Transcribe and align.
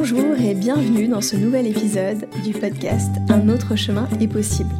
Bonjour 0.00 0.38
et 0.38 0.54
bienvenue 0.54 1.08
dans 1.08 1.20
ce 1.20 1.34
nouvel 1.34 1.66
épisode 1.66 2.28
du 2.44 2.52
podcast 2.52 3.10
Un 3.28 3.48
autre 3.48 3.74
chemin 3.74 4.08
est 4.20 4.28
possible. 4.28 4.70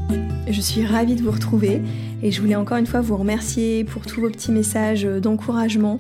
Je 0.47 0.61
suis 0.61 0.87
ravie 0.87 1.17
de 1.17 1.23
vous 1.23 1.33
retrouver 1.33 1.83
et 2.23 2.31
je 2.31 2.41
voulais 2.41 2.55
encore 2.55 2.77
une 2.77 2.87
fois 2.87 3.01
vous 3.01 3.17
remercier 3.17 3.83
pour 3.83 4.07
tous 4.07 4.21
vos 4.21 4.31
petits 4.31 4.53
messages 4.53 5.03
d'encouragement, 5.03 5.99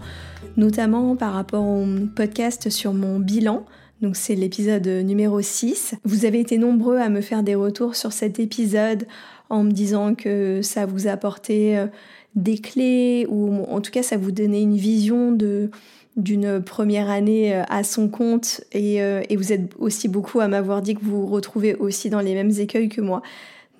notamment 0.57 1.17
par 1.17 1.33
rapport 1.33 1.65
au 1.65 1.85
podcast 2.15 2.71
sur 2.71 2.95
mon 2.95 3.19
bilan. 3.19 3.67
Donc 4.03 4.15
c'est 4.15 4.37
l'épisode 4.37 4.87
numéro 4.87 5.43
6. 5.43 5.97
Vous 6.05 6.25
avez 6.25 6.39
été 6.39 6.57
nombreux 6.57 6.99
à 6.99 7.09
me 7.09 7.21
faire 7.21 7.43
des 7.43 7.57
retours 7.57 7.97
sur 7.97 8.13
cet 8.13 8.39
épisode 8.39 9.09
en 9.51 9.65
me 9.65 9.73
disant 9.73 10.15
que 10.15 10.63
ça 10.63 10.87
vous 10.87 11.09
a 11.09 11.11
apporté 11.11 11.77
euh, 11.77 11.89
des 12.37 12.59
clés 12.59 13.27
ou 13.29 13.65
en 13.65 13.81
tout 13.81 13.91
cas 13.91 14.05
ça 14.05 14.17
vous 14.17 14.31
donnait 14.31 14.63
une 14.63 14.77
vision 14.77 15.33
de 15.33 15.73
d'une 16.19 16.61
première 16.61 17.09
année 17.09 17.55
euh, 17.55 17.63
à 17.69 17.85
son 17.85 18.09
compte 18.09 18.61
euh, 18.75 19.23
et, 19.29 19.37
vous 19.37 19.53
êtes 19.53 19.73
aussi 19.79 20.09
beaucoup 20.09 20.41
à 20.41 20.49
m'avoir 20.49 20.83
dit 20.83 20.95
que 20.97 21.01
vous 21.01 21.23
vous 21.23 21.27
retrouvez 21.27 21.77
aussi 21.77 22.11
dans 22.11 22.21
les 22.21 22.35
mêmes 22.35 22.51
écueils 22.59 22.89
que 22.89 23.01
moi. 23.01 23.23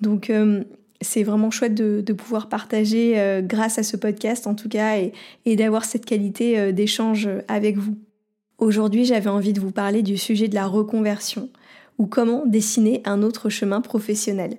Donc 0.01 0.29
euh, 0.29 0.63
c'est 1.01 1.23
vraiment 1.23 1.51
chouette 1.51 1.75
de, 1.75 2.13
pouvoir 2.13 2.47
partager 2.49 3.41
grâce 3.43 3.77
à 3.77 3.83
ce 3.83 3.95
podcast 3.95 4.47
en 4.47 4.55
tout 4.55 4.67
cas 4.67 4.97
et, 5.45 5.55
d'avoir 5.55 5.85
cette 5.85 6.05
qualité 6.05 6.73
d'échange 6.73 7.29
avec 7.47 7.77
vous. 7.77 7.95
Aujourd'hui 8.57 9.05
j'avais 9.05 9.29
envie 9.29 9.53
de 9.53 9.61
vous 9.61 9.71
parler 9.71 10.01
du 10.01 10.17
sujet 10.17 10.49
de 10.49 10.55
la 10.55 10.65
reconversion 10.65 11.49
ou 11.99 12.05
comment 12.05 12.45
dessiner 12.45 13.01
un 13.05 13.23
autre 13.23 13.47
chemin 13.49 13.79
professionnel. 13.79 14.57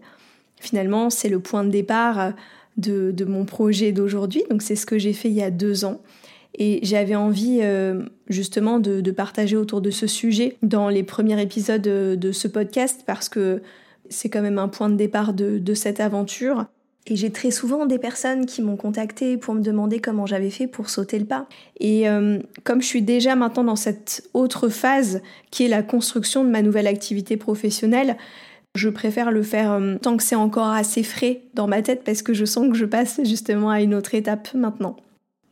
Finalement 0.58 1.11
c'est 1.11 1.28
le 1.28 1.41
point 1.41 1.62
de 1.62 1.70
départ 1.70 2.33
de 2.78 3.24
mon 3.27 3.45
projet 3.45 3.92
d'aujourd'hui, 3.92 4.42
donc 4.48 4.62
c'est 4.62 4.77
ce 4.77 4.86
que 4.86 4.98
j'ai 4.98 5.12
fait 5.12 5.29
il 5.29 5.35
y 5.35 5.42
a 5.42 5.51
deux 5.51 5.85
ans. 5.85 6.01
Et 6.55 6.80
j'avais 6.83 7.14
envie 7.14 7.61
euh, 7.62 8.02
justement 8.28 8.78
de, 8.78 9.11
partager 9.11 9.56
autour 9.56 9.80
de 9.80 9.90
ce 9.90 10.06
sujet 10.06 10.56
dans 10.62 10.88
les 10.88 11.02
premiers 11.02 11.40
épisodes 11.40 11.83
de, 11.83 12.33
ce 12.33 12.48
podcast 12.48 13.02
parce 13.06 13.28
que 13.28 13.62
c'est 14.08 14.28
quand 14.28 14.42
même 14.42 14.58
un 14.58 14.68
point 14.68 14.88
de 14.88 14.96
départ 14.96 15.33
de, 15.33 15.74
cette 15.74 16.00
aventure. 16.00 16.66
Et 17.06 17.16
j'ai 17.16 17.30
très 17.30 17.50
souvent 17.50 17.86
des 17.86 17.98
personnes 17.98 18.44
qui 18.44 18.62
m'ont 18.62 18.77
contacté 18.77 19.36
pour 19.38 19.55
me 19.55 19.62
demander 19.62 20.00
comment 20.00 20.27
j'avais 20.27 20.50
fait 20.50 20.66
pour 20.66 20.90
sauter 20.90 21.18
le 21.18 21.24
pas. 21.24 21.46
Et 21.78 22.08
euh, 22.08 22.38
comme 22.62 22.82
je 22.82 22.86
suis 22.86 23.02
déjà 23.02 23.36
maintenant 23.36 23.64
dans 23.64 23.77
cette 23.77 24.28
autre 24.34 24.68
phase 24.68 25.22
qui 25.50 25.64
est 25.64 25.68
la 25.68 25.82
construction 25.82 26.44
de 26.44 26.50
ma 26.50 26.61
nouvelle 26.61 26.86
activité 26.86 27.38
professionnelle, 27.38 28.17
je 28.74 28.88
préfère 28.88 29.30
le 29.30 29.42
faire 29.42 29.72
euh, 29.72 29.96
tant 30.00 30.17
que 30.17 30.22
c'est 30.22 30.36
encore 30.36 30.68
assez 30.68 31.02
frais 31.02 31.42
dans 31.55 31.67
ma 31.67 31.82
tête 31.82 32.05
parce 32.05 32.22
que 32.22 32.34
je 32.34 32.44
sens 32.44 32.68
que 32.68 32.77
je 32.77 32.84
passe 32.84 33.20
justement 33.24 33.70
à 33.70 33.80
une 33.80 33.94
autre 33.94 34.14
étape 34.14 34.52
maintenant. 34.55 34.96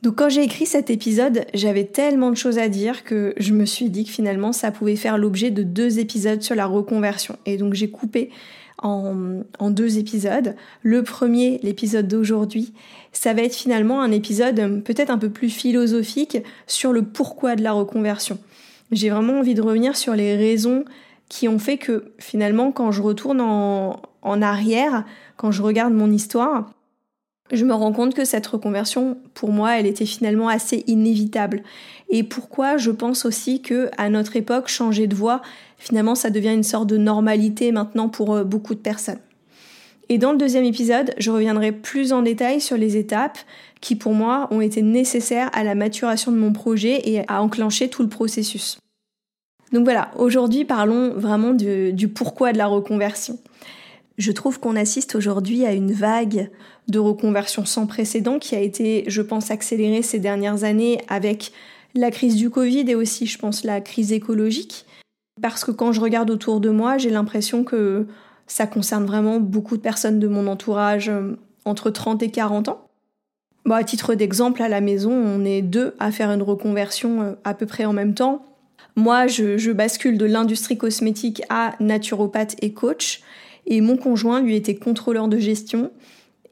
Donc 0.03 0.16
quand 0.16 0.28
j'ai 0.28 0.44
écrit 0.44 0.66
cet 0.66 0.91
épisode, 0.91 1.44
j'avais 1.54 1.84
tellement 1.84 2.31
de 2.31 2.36
choses 2.36 2.59
à 2.59 2.69
dire 2.69 3.03
que 3.03 3.34
je 3.36 3.53
me 3.53 3.64
suis 3.64 3.91
dit 3.91 4.04
que 4.04 4.10
finalement 4.10 4.53
ça 4.53 4.70
pouvait 4.70 4.97
faire 4.97 5.19
l'objet 5.19 5.50
de 5.50 5.64
deux 5.64 5.98
épisodes 5.98 6.41
sur 6.41 6.54
la 6.54 6.66
reconversion. 6.66 7.36
Et 7.47 7.56
donc 7.56 7.75
j'ai 7.75 7.91
coupé 7.91 8.31
en, 8.81 9.42
deux 9.70 9.98
épisodes. 9.98 10.54
Le 10.82 11.03
premier, 11.03 11.59
l'épisode 11.64 12.06
d'aujourd'hui, 12.06 12.72
ça 13.12 13.34
va 13.34 13.42
être 13.42 13.56
finalement 13.56 14.00
un 14.00 14.12
épisode 14.12 14.84
peut-être 14.84 15.10
un 15.10 15.19
peu 15.19 15.31
plus 15.31 15.50
philosophique 15.50 16.38
sur 16.69 16.92
le 16.92 17.03
pourquoi 17.03 17.56
de 17.56 17.65
la 17.65 17.72
reconversion. 17.72 18.38
J'ai 18.92 19.10
vraiment 19.10 19.41
envie 19.41 19.54
de 19.54 19.62
revenir 19.62 19.97
sur 19.97 20.15
les 20.15 20.36
raisons 20.36 20.84
qui 21.28 21.48
ont 21.48 21.59
fait 21.59 21.76
que 21.76 22.12
finalement 22.19 22.70
quand 22.70 22.92
je 22.92 23.03
retourne 23.03 23.41
en, 23.41 24.00
en 24.22 24.42
arrière, 24.42 25.04
quand 25.36 25.50
je 25.50 25.62
regarde 25.62 25.92
mon 25.92 26.10
histoire, 26.10 26.70
je 27.50 27.64
me 27.64 27.75
rends 27.75 27.92
compte 27.92 28.14
que 28.14 28.25
cette 28.25 28.47
reconversion, 28.47 29.16
pour 29.34 29.50
moi, 29.50 29.78
elle 29.78 29.86
était 29.86 30.06
finalement 30.06 30.48
assez 30.48 30.84
inévitable. 30.86 31.62
Et 32.10 32.22
pourquoi 32.22 32.76
je 32.76 32.91
pense 32.91 33.25
aussi 33.25 33.62
que 33.62 33.91
à 33.97 34.10
notre 34.10 34.36
époque, 34.36 34.69
changer 34.69 35.06
de 35.06 35.14
voie, 35.14 35.42
finalement, 35.78 36.14
ça 36.14 36.31
devient 36.31 36.53
une 36.53 36.62
sorte 36.62 36.88
de 36.88 36.97
normalité 36.97 37.72
maintenant 37.72 38.09
pour 38.09 38.34
euh, 38.34 38.44
beaucoup 38.44 38.75
de 38.75 38.81
personnes. 38.81 39.20
Et 40.10 40.19
dans 40.19 40.32
le 40.32 40.38
deuxième 40.38 40.64
épisode, 40.64 41.12
je 41.19 41.31
reviendrai 41.31 41.72
plus 41.72 42.12
en 42.12 42.22
détail 42.22 42.60
sur 42.60 42.78
les 42.78 42.97
étapes 42.97 43.38
qui, 43.80 43.94
pour 43.94 44.15
moi, 44.15 44.48
ont 44.50 44.62
été 44.62 44.80
nécessaires 44.80 45.50
à 45.53 45.65
la 45.65 45.75
maturation 45.75 46.32
de 46.32 46.38
mon 46.38 46.53
projet 46.53 47.00
et 47.04 47.28
à 47.28 47.42
enclencher 47.42 47.88
tout 47.88 48.03
le 48.03 48.09
processus. 48.09 48.78
Donc 49.72 49.84
voilà, 49.84 50.10
aujourd'hui, 50.16 50.65
parlons 50.65 51.10
vraiment 51.10 51.53
du 51.53 52.09
pourquoi 52.09 52.53
de 52.53 52.59
la 52.59 52.66
reconversion. 52.66 53.38
Je 54.19 54.33
trouve 54.33 54.59
qu'on 54.59 54.75
assiste 54.75 55.15
aujourd'hui 55.15 55.65
à 55.65 55.73
une 55.73 55.93
vague 55.93 56.51
de 56.89 56.99
reconversion 56.99 57.65
sans 57.65 57.87
précédent 57.87 58.41
qui 58.41 58.56
a 58.56 58.61
été, 58.61 59.05
je 59.06 59.23
pense, 59.23 59.53
accélérée 59.53 60.03
ces 60.03 60.19
dernières 60.19 60.65
années 60.65 61.01
avec 61.06 61.53
la 61.95 62.11
crise 62.11 62.34
du 62.34 62.51
Covid 62.51 62.91
et 62.91 62.97
aussi, 62.97 63.27
je 63.27 63.39
pense, 63.39 63.62
la 63.62 63.81
crise 63.81 64.12
écologique. 64.12 64.87
Parce 65.41 65.65
que 65.65 65.71
quand 65.71 65.93
je 65.93 66.01
regarde 66.01 66.31
autour 66.31 66.59
de 66.59 66.69
moi, 66.69 66.99
j'ai 66.99 67.11
l'impression 67.11 67.62
que 67.62 68.07
ça 68.49 68.67
concerne 68.67 69.07
vraiment 69.07 69.39
beaucoup 69.39 69.77
de 69.77 69.83
personnes 69.83 70.19
de 70.19 70.27
mon 70.27 70.49
entourage 70.49 71.09
euh, 71.09 71.37
entre 71.65 71.91
30 71.91 72.21
et 72.25 72.31
40 72.31 72.69
ans. 72.69 72.89
Bon, 73.67 73.75
à 73.75 73.84
titre 73.84 74.15
d'exemple, 74.15 74.62
à 74.62 74.69
la 74.69 74.81
maison, 74.81 75.12
on 75.12 75.45
est 75.45 75.62
deux 75.62 75.95
à 76.01 76.11
faire 76.11 76.31
une 76.31 76.43
reconversion 76.43 77.23
euh, 77.23 77.33
à 77.45 77.55
peu 77.55 77.67
près 77.67 77.84
en 77.84 77.93
même 77.93 78.15
temps. 78.15 78.45
Moi, 78.97 79.28
je, 79.28 79.59
je 79.59 79.71
bascule 79.71 80.19
de 80.19 80.27
l'industrie 80.27 80.77
cosmétique 80.77 81.43
à 81.51 81.75
naturopathe 81.78 82.57
et 82.62 82.73
coach. 82.73 83.23
Et 83.71 83.83
mon 83.83 83.99
conjoint, 83.99 84.41
lui, 84.41 84.56
était 84.56 84.75
contrôleur 84.75 85.29
de 85.29 85.39
gestion 85.39 85.93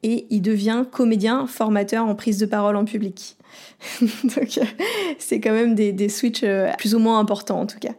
et 0.02 0.26
il 0.30 0.42
devient 0.42 0.84
comédien 0.92 1.46
formateur 1.46 2.04
en 2.04 2.14
prise 2.14 2.38
de 2.38 2.46
parole 2.46 2.76
en 2.76 2.84
public. 2.84 3.36
Donc 4.00 4.60
c'est 5.18 5.40
quand 5.40 5.52
même 5.52 5.74
des, 5.74 6.08
switches 6.10 6.44
euh, 6.44 6.70
plus 6.78 6.94
ou 6.94 6.98
moins 6.98 7.18
importants 7.18 7.60
en 7.60 7.66
tout 7.66 7.78
cas. 7.78 7.94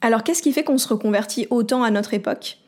Alors 0.00 0.24
qu'est-ce 0.24 0.42
qui 0.42 0.52
fait 0.52 0.64
qu'on 0.64 0.76
se 0.76 0.88
reconvertit 0.88 1.46
autant 1.50 1.84
à 1.84 1.90
notre 1.92 2.14
époque? 2.14 2.58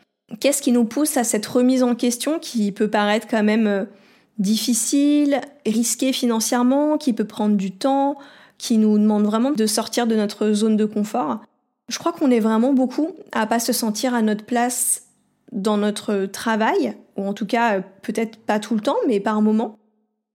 Qu'est-ce 0.41 0.63
qui 0.63 0.71
nous 0.71 0.85
pousse 0.85 1.17
à 1.17 1.25
cette 1.25 1.45
remise 1.45 1.83
en 1.83 1.97
question 1.97 2.39
qui 2.39 2.71
peut 2.71 2.89
paraître 2.89 3.27
quand 3.29 3.43
même 3.43 3.67
euh, 3.67 3.85
difficile, 4.39 5.41
risquée 5.67 6.13
financièrement, 6.13 6.97
qui 6.97 7.13
peut 7.13 7.27
prendre 7.27 7.57
du 7.57 7.73
temps, 7.73 8.17
qui 8.59 8.79
nous 8.79 8.97
demande 8.97 9.25
vraiment 9.25 9.51
de 9.51 9.67
sortir 9.67 10.07
de 10.07 10.15
notre 10.15 10.53
zone 10.53 10.77
de 10.77 10.85
confort? 10.85 11.41
Je 11.89 11.99
crois 11.99 12.13
qu'on 12.13 12.31
est 12.31 12.41
vraiment 12.41 12.73
beaucoup 12.73 13.11
à 13.33 13.47
pas 13.47 13.59
se 13.59 13.73
sentir 13.73 14.15
à 14.15 14.23
notre 14.23 14.45
place 14.45 15.03
dans 15.53 15.77
notre 15.77 16.27
travail, 16.27 16.97
ou 17.17 17.25
en 17.25 17.33
tout 17.33 17.47
cas 17.47 17.81
peut-être 17.81 18.39
pas 18.39 18.59
tout 18.59 18.75
le 18.75 18.81
temps, 18.81 18.97
mais 19.07 19.21
par 19.21 19.41
moment. 19.43 19.79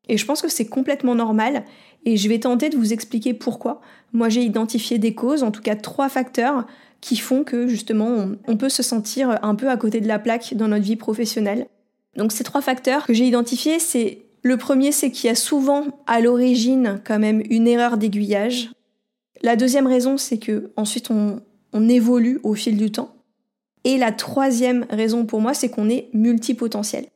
Et 0.08 0.18
je 0.18 0.26
pense 0.26 0.42
que 0.42 0.50
c'est 0.50 0.68
complètement 0.68 1.16
normal, 1.16 1.66
et 2.06 2.18
je 2.18 2.30
vais 2.30 2.40
tenter 2.40 2.70
de 2.70 2.78
vous 2.78 2.94
expliquer 2.94 3.34
pourquoi. 3.34 3.82
Moi 4.14 4.30
j'ai 4.30 4.42
identifié 4.42 4.98
des 4.98 5.14
causes, 5.14 5.44
en 5.44 5.52
tout 5.52 5.62
cas 5.62 5.76
trois 5.76 6.10
facteurs, 6.10 6.66
qui 7.02 7.18
font 7.18 7.44
que 7.44 7.68
justement 7.68 8.30
on, 8.48 8.58
peut 8.58 8.70
se 8.70 8.84
sentir 8.84 9.40
un 9.42 9.56
peu 9.56 9.70
à 9.70 9.78
côté 9.78 10.02
de 10.02 10.08
la 10.08 10.20
plaque 10.20 10.54
dans 10.56 10.68
notre 10.68 10.84
vie 10.84 10.96
professionnelle. 10.96 11.68
Donc 12.18 12.32
ces 12.32 12.44
trois 12.44 12.62
facteurs 12.62 13.06
que 13.06 13.14
j'ai 13.14 13.26
identifiés, 13.26 13.80
c'est 13.80 14.26
le 14.42 14.58
premier, 14.58 14.92
c'est 14.92 15.12
qu'il 15.12 15.28
y 15.28 15.32
a 15.32 15.36
souvent 15.36 15.86
à 16.08 16.20
l'origine 16.22 17.02
quand 17.06 17.20
même 17.20 17.42
une 17.50 17.68
erreur 17.68 17.98
d'aiguillage. 17.98 18.72
La 19.42 19.56
deuxième 19.56 19.88
raison, 19.88 20.18
c'est 20.18 20.40
que 20.40 20.72
ensuite 20.76 21.10
on 21.12 21.90
évolue 21.90 22.40
au 22.44 22.54
fil 22.54 22.78
du 22.78 22.92
temps. 22.92 23.19
Et 23.90 23.98
la 23.98 24.12
troisième 24.12 24.86
raison 24.92 25.26
pour 25.26 25.42
moi, 25.42 25.56
c'est 25.56 25.70
qu'on 25.70 25.90
est 25.90 26.10
multipotentiel. 26.14 27.08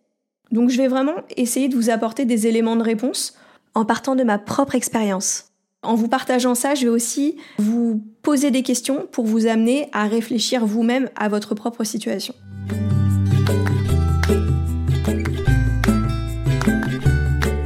Donc 0.49 0.71
je 0.71 0.77
vais 0.77 0.87
vraiment 0.87 1.13
essayer 1.37 1.69
de 1.69 1.75
vous 1.75 1.91
apporter 1.91 2.25
des 2.25 2.47
éléments 2.47 2.75
de 2.75 2.81
réponse 2.81 3.35
en 3.75 3.85
partant 3.85 4.15
de 4.15 4.23
ma 4.23 4.39
propre 4.39 4.73
expérience. 4.73 5.51
En 5.83 5.93
vous 5.93 6.07
partageant 6.07 6.55
ça, 6.55 6.73
je 6.73 6.85
vais 6.85 6.89
aussi 6.89 7.37
vous 7.59 8.03
poser 8.23 8.49
des 8.49 8.63
questions 8.63 9.07
pour 9.11 9.25
vous 9.25 9.45
amener 9.45 9.87
à 9.91 10.07
réfléchir 10.07 10.65
vous-même 10.65 11.11
à 11.15 11.29
votre 11.29 11.53
propre 11.53 11.83
situation. 11.83 12.33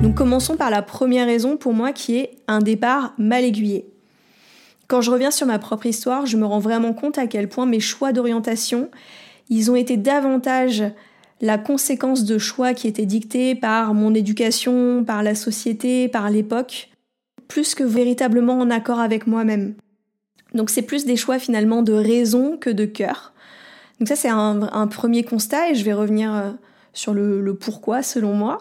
Donc 0.04 0.16
commençons 0.16 0.58
par 0.58 0.70
la 0.70 0.82
première 0.82 1.28
raison 1.28 1.56
pour 1.56 1.74
moi 1.74 1.94
qui 1.94 2.18
est 2.18 2.32
un 2.50 2.60
départ 2.60 3.14
mal 3.18 3.46
aiguillé. 3.46 3.86
Quand 4.88 5.02
je 5.02 5.12
reviens 5.12 5.32
sur 5.32 5.48
ma 5.48 5.60
propre 5.60 5.86
histoire, 5.86 6.26
je 6.26 6.38
me 6.38 6.46
rends 6.46 6.60
vraiment 6.60 6.94
compte 6.94 7.18
à 7.18 7.28
quel 7.28 7.50
point 7.50 7.66
mes 7.66 7.82
choix 7.82 8.14
d'orientation, 8.14 8.90
ils 9.50 9.70
ont 9.70 9.76
été 9.76 9.98
davantage 9.98 10.84
la 11.42 11.58
conséquence 11.58 12.24
de 12.24 12.38
choix 12.38 12.74
qui 12.74 12.88
étaient 12.88 13.06
dictés 13.06 13.54
par 13.54 13.94
mon 13.94 14.14
éducation, 14.14 15.04
par 15.04 15.24
la 15.24 15.36
société, 15.36 16.08
par 16.08 16.30
l'époque, 16.30 16.90
plus 17.48 17.76
que 17.76 17.84
véritablement 17.84 18.60
en 18.60 18.70
accord 18.70 19.00
avec 19.00 19.28
moi-même. 19.28 19.76
Donc 20.54 20.70
c'est 20.70 20.82
plus 20.82 21.06
des 21.06 21.18
choix 21.18 21.38
finalement 21.38 21.84
de 21.84 21.94
raison 21.94 22.58
que 22.58 22.70
de 22.70 22.86
cœur. 22.86 23.34
Donc 24.00 24.08
ça 24.08 24.16
c'est 24.16 24.30
un, 24.30 24.88
premier 24.88 25.24
constat 25.24 25.72
et 25.72 25.76
je 25.76 25.84
vais 25.84 25.94
revenir 25.94 26.34
euh, 26.34 26.52
sur 26.94 27.14
le, 27.14 27.42
le 27.42 27.54
pourquoi 27.56 28.02
selon 28.04 28.34
moi. 28.34 28.60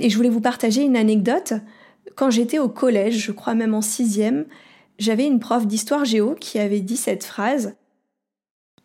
Et 0.00 0.08
je 0.08 0.16
voulais 0.16 0.30
vous 0.30 0.40
partager 0.40 0.82
une 0.82 0.96
anecdote. 0.96 1.52
Quand 2.16 2.30
j'étais 2.30 2.58
au 2.58 2.68
collège, 2.68 3.18
je 3.18 3.32
crois 3.32 3.54
même 3.54 3.74
en 3.74 3.82
sixième, 3.82 4.46
j'avais 5.00 5.26
une 5.26 5.40
prof 5.40 5.66
d'histoire 5.66 6.04
géo 6.04 6.36
qui 6.38 6.58
avait 6.58 6.80
dit 6.80 6.98
cette 6.98 7.24
phrase. 7.24 7.74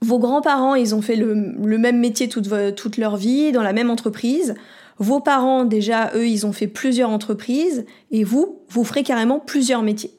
Vos 0.01 0.17
grands-parents, 0.17 0.75
ils 0.75 0.95
ont 0.95 1.01
fait 1.01 1.17
le, 1.17 1.35
même 1.77 1.99
métier 1.99 2.29
toute, 2.29 2.97
leur 2.97 3.17
vie, 3.17 3.51
dans 3.51 3.61
la 3.61 3.73
même 3.73 3.89
entreprise. 3.89 4.55
Vos 4.97 5.19
parents, 5.19 5.65
déjà, 5.65 6.11
eux, 6.15 6.27
ils 6.27 6.45
ont 6.45 6.53
fait 6.53 6.67
plusieurs 6.67 7.09
entreprises. 7.09 7.85
Et 8.11 8.23
vous, 8.23 8.61
vous 8.69 8.85
ferez 8.85 9.03
carrément 9.03 9.39
plusieurs 9.39 9.81
métiers. 9.81 10.11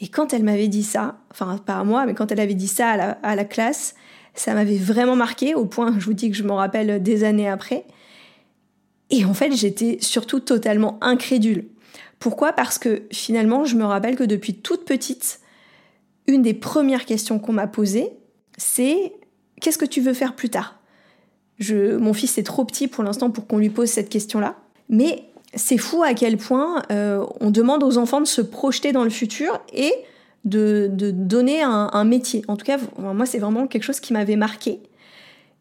Et 0.00 0.08
quand 0.08 0.34
elle 0.34 0.42
m'avait 0.42 0.68
dit 0.68 0.82
ça, 0.82 1.20
enfin 1.30 1.58
pas 1.64 1.76
à 1.76 1.84
moi, 1.84 2.06
mais 2.06 2.14
quand 2.14 2.32
elle 2.32 2.40
avait 2.40 2.54
dit 2.54 2.66
ça 2.66 2.90
à 2.90 2.96
la, 2.96 3.10
à 3.22 3.36
la 3.36 3.44
classe, 3.44 3.94
ça 4.34 4.52
m'avait 4.54 4.76
vraiment 4.76 5.14
marqué, 5.14 5.54
au 5.54 5.64
point, 5.64 5.94
je 5.96 6.04
vous 6.04 6.14
dis 6.14 6.28
que 6.28 6.36
je 6.36 6.42
m'en 6.42 6.56
rappelle 6.56 7.00
des 7.00 7.22
années 7.22 7.48
après. 7.48 7.86
Et 9.10 9.24
en 9.24 9.34
fait, 9.34 9.52
j'étais 9.52 9.98
surtout 10.00 10.40
totalement 10.40 10.98
incrédule. 11.00 11.66
Pourquoi? 12.24 12.54
Parce 12.54 12.78
que 12.78 13.02
finalement, 13.12 13.66
je 13.66 13.76
me 13.76 13.84
rappelle 13.84 14.16
que 14.16 14.24
depuis 14.24 14.54
toute 14.54 14.86
petite, 14.86 15.40
une 16.26 16.40
des 16.40 16.54
premières 16.54 17.04
questions 17.04 17.38
qu'on 17.38 17.52
m'a 17.52 17.66
posées, 17.66 18.08
c'est 18.56 19.12
qu'est-ce 19.60 19.76
que 19.76 19.84
tu 19.84 20.00
veux 20.00 20.14
faire 20.14 20.34
plus 20.34 20.48
tard? 20.48 20.80
Mon 21.70 22.14
fils 22.14 22.38
est 22.38 22.42
trop 22.42 22.64
petit 22.64 22.88
pour 22.88 23.04
l'instant 23.04 23.30
pour 23.30 23.46
qu'on 23.46 23.58
lui 23.58 23.68
pose 23.68 23.90
cette 23.90 24.08
question-là. 24.08 24.56
Mais 24.88 25.24
c'est 25.52 25.76
fou 25.76 26.02
à 26.02 26.14
quel 26.14 26.38
point 26.38 26.82
euh, 26.90 27.26
on 27.40 27.50
demande 27.50 27.84
aux 27.84 27.98
enfants 27.98 28.22
de 28.22 28.26
se 28.26 28.40
projeter 28.40 28.92
dans 28.92 29.04
le 29.04 29.10
futur 29.10 29.60
et 29.74 29.92
de, 30.46 30.88
donner 31.12 31.60
un, 31.60 31.90
un, 31.92 32.04
métier. 32.04 32.42
En 32.48 32.56
tout 32.56 32.64
cas, 32.64 32.78
moi, 32.96 33.26
c'est 33.26 33.38
vraiment 33.38 33.66
quelque 33.66 33.82
chose 33.82 34.00
qui 34.00 34.14
m'avait 34.14 34.36
marqué. 34.36 34.80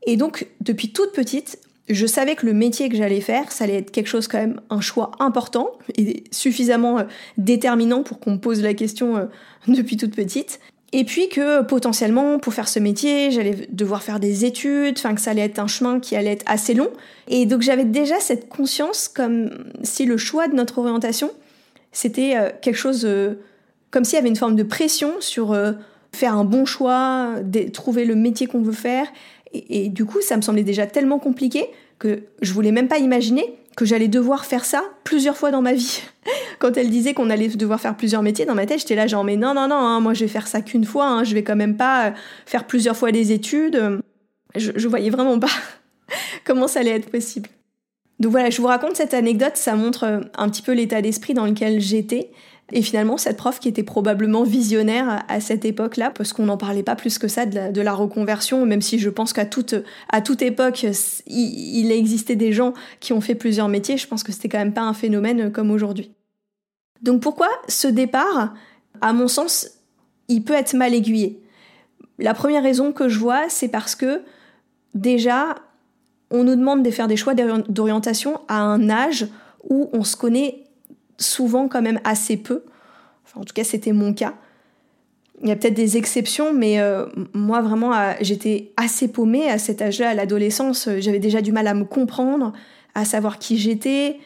Et 0.08 0.16
donc, 0.16 0.48
depuis 0.62 0.94
toute 0.94 1.12
petite, 1.12 1.60
je 1.90 2.06
savais 2.06 2.36
que 2.36 2.46
le 2.46 2.54
métier 2.54 2.88
que 2.90 2.96
j'allais 2.96 3.22
faire, 3.22 3.52
ça 3.52 3.66
allait 3.66 3.78
être 3.78 3.92
quelque 3.92 4.08
chose 4.08 4.28
quand 4.28 4.38
même, 4.38 4.62
un 4.70 4.80
choix 4.80 5.12
important 5.20 5.72
et 5.98 6.24
suffisamment 6.32 7.00
euh, 7.00 7.04
déterminant 7.38 8.04
pour 8.04 8.20
qu'on 8.20 8.32
me 8.32 8.38
pose 8.38 8.62
la 8.62 8.74
question 8.74 9.18
euh, 9.18 9.26
depuis 9.68 9.98
toute 9.98 10.16
petite. 10.16 10.60
Et 10.96 11.06
puis 11.06 11.28
que 11.28 11.64
potentiellement, 11.64 12.38
pour 12.38 12.54
faire 12.54 12.68
ce 12.68 12.80
métier, 12.80 13.32
j'allais 13.32 13.68
devoir 13.72 14.04
faire 14.04 14.20
des 14.20 14.46
études, 14.46 14.96
enfin 14.98 15.16
que 15.16 15.22
ça 15.22 15.32
allait 15.32 15.42
être 15.42 15.58
un 15.58 15.68
chemin 15.68 16.00
qui 16.00 16.16
allait 16.16 16.34
être 16.34 16.46
assez 16.46 16.76
long. 16.76 16.90
Et 17.28 17.48
donc 17.48 17.64
j'avais 17.64 17.84
déjà 17.84 18.20
cette 18.20 18.48
conscience 18.48 19.08
comme 19.08 19.50
si 19.82 20.06
le 20.06 20.18
choix 20.18 20.48
de 20.48 20.54
notre 20.54 20.78
orientation, 20.78 21.32
c'était 21.92 22.38
euh, 22.38 22.50
quelque 22.62 22.78
chose, 22.78 23.08
comme 23.90 24.06
s'il 24.06 24.18
y 24.18 24.20
avait 24.20 24.30
une 24.30 24.36
forme 24.36 24.56
de 24.56 24.64
pression 24.64 25.14
sur 25.20 25.58
faire 26.12 26.38
un 26.38 26.46
bon 26.46 26.64
choix, 26.66 27.38
trouver 27.74 28.06
le 28.06 28.14
métier 28.14 28.46
qu'on 28.46 28.62
veut 28.62 28.72
faire 28.72 29.08
et, 29.54 29.90
du 29.90 30.06
coup, 30.06 30.22
ça 30.22 30.38
me 30.38 30.42
semblait 30.42 30.64
déjà 30.64 30.88
tellement 30.88 31.20
compliqué 31.20 31.68
que 32.00 32.24
je 32.42 32.54
voulais 32.54 32.72
même 32.72 32.88
pas 32.88 32.98
imaginer 32.98 33.56
que 33.76 33.86
j'allais 33.86 34.08
devoir 34.08 34.46
faire 34.46 34.66
ça 34.66 34.84
plusieurs 35.04 35.38
fois 35.38 35.52
dans 35.52 35.62
ma 35.62 35.74
vie. 35.74 36.02
Quand 36.60 36.78
elle 36.78 36.90
disait 36.90 37.14
qu'on 37.14 37.30
allait 37.30 37.48
devoir 37.50 37.80
faire 37.80 37.96
plusieurs 37.96 38.22
métiers, 38.22 38.46
dans 38.46 38.56
ma 38.56 38.66
tête, 38.66 38.80
j'étais 38.80 38.96
là 38.96 39.08
genre 39.08 39.24
mais 39.24 39.36
non 39.36 39.54
non 39.54 39.68
non, 39.68 39.76
hein, 39.76 40.00
moi 40.00 40.14
je 40.14 40.22
vais 40.22 40.28
faire 40.28 40.48
ça 40.48 40.62
qu'une 40.62 40.86
fois, 40.86 41.08
hein, 41.08 41.24
je 41.24 41.34
vais 41.34 41.44
quand 41.44 41.56
même 41.56 41.76
pas 41.76 42.08
euh, 42.08 42.12
faire 42.46 42.66
plusieurs 42.66 42.96
fois 42.96 43.12
des 43.12 43.32
études. 43.32 44.00
Je, 44.56 44.72
je 44.76 44.88
voyais 44.88 45.10
vraiment 45.10 45.40
pas 45.40 45.48
comment 46.46 46.68
ça 46.68 46.82
allait 46.82 46.92
être 46.92 47.10
possible. 47.10 47.50
Donc 48.20 48.32
voilà, 48.32 48.50
je 48.50 48.62
vous 48.62 48.68
raconte 48.68 48.96
cette 48.96 49.14
anecdote, 49.14 49.56
ça 49.56 49.76
montre 49.76 50.04
euh, 50.04 50.20
un 50.36 50.50
petit 50.50 50.62
peu 50.62 50.74
l'état 50.74 51.02
d'esprit 51.02 51.34
dans 51.34 51.46
lequel 51.46 51.80
j'étais. 51.80 52.30
Et 52.72 52.82
finalement, 52.82 53.18
cette 53.18 53.38
prof 53.38 53.60
qui 53.60 53.68
était 53.68 53.84
probablement 53.84 54.44
visionnaire 54.44 55.24
à 55.28 55.40
cette 55.42 55.66
époque-là, 55.66 56.12
parce 56.12 56.32
qu'on 56.32 56.46
n'en 56.46 56.58
parlait 56.58 56.84
pas 56.84 56.96
plus 56.96 57.18
que 57.18 57.28
ça 57.28 57.46
de 57.46 57.82
la, 57.82 57.94
reconversion, 57.94 58.66
même 58.66 58.82
si 58.82 59.00
je 59.00 59.10
pense 59.10 59.34
qu'à 59.34 59.46
toute, 59.46 59.76
à 60.10 60.22
toute 60.22 60.42
époque, 60.42 60.86
il, 61.28 61.92
existait 61.92 62.36
des 62.36 62.54
gens 62.54 62.74
qui 63.00 63.14
ont 63.14 63.22
fait 63.22 63.36
plusieurs 63.36 63.68
métiers, 63.68 63.98
je 63.98 64.08
pense 64.08 64.24
que 64.24 64.32
c'était 64.32 64.50
quand 64.50 64.60
même 64.60 64.74
pas 64.74 64.82
un 64.82 64.94
phénomène 64.94 65.52
comme 65.52 65.72
aujourd'hui. 65.72 66.12
Donc 67.02 67.22
pourquoi 67.22 67.50
ce 67.68 67.88
départ, 67.88 68.54
à 69.02 69.14
mon 69.14 69.28
sens, 69.28 69.70
il 70.30 70.44
peut 70.44 70.54
être 70.54 70.74
mal 70.74 70.94
aiguillé? 70.94 71.42
La 72.18 72.34
première 72.34 72.64
raison 72.64 72.94
que 72.94 73.10
je 73.10 73.20
vois, 73.20 73.50
c'est 73.50 73.68
parce 73.68 73.96
que 73.96 74.22
déjà, 74.96 75.56
on 76.32 76.46
nous 76.46 76.56
demande 76.56 76.82
de 76.82 76.92
faire 76.92 77.08
des 77.08 77.18
choix 77.18 77.36
d'orientation 77.36 78.40
à 78.48 78.62
un 78.62 78.90
âge 78.90 79.28
où 79.70 79.90
on 79.94 80.04
se 80.04 80.16
connaît 80.16 80.64
souvent 81.18 81.68
quand 81.68 81.82
même 81.82 82.00
assez 82.04 82.38
peu. 82.38 82.64
en 83.36 83.44
tout 83.44 83.54
cas, 83.54 83.64
c'était 83.64 83.92
mon 83.92 84.14
cas. 84.14 84.34
Il 85.42 85.50
y 85.50 85.52
a 85.52 85.56
peut-être 85.56 85.74
des 85.74 85.98
exceptions, 85.98 86.54
mais 86.54 86.80
euh, 86.80 87.06
moi 87.34 87.62
vraiment, 87.62 87.92
j'étais 88.22 88.72
assez 88.78 89.08
paumée 89.08 89.50
à 89.50 89.58
cet 89.58 89.82
âge-là, 89.82 90.10
à 90.10 90.14
l'adolescence. 90.14 90.88
J'avais 91.00 91.20
déjà 91.20 91.42
du 91.42 91.52
mal 91.52 91.68
à 91.68 91.74
me 91.74 91.84
comprendre, 91.84 92.54
à 92.96 93.04
savoir 93.04 93.40
qui 93.40 93.58
j'étais. 93.58 94.20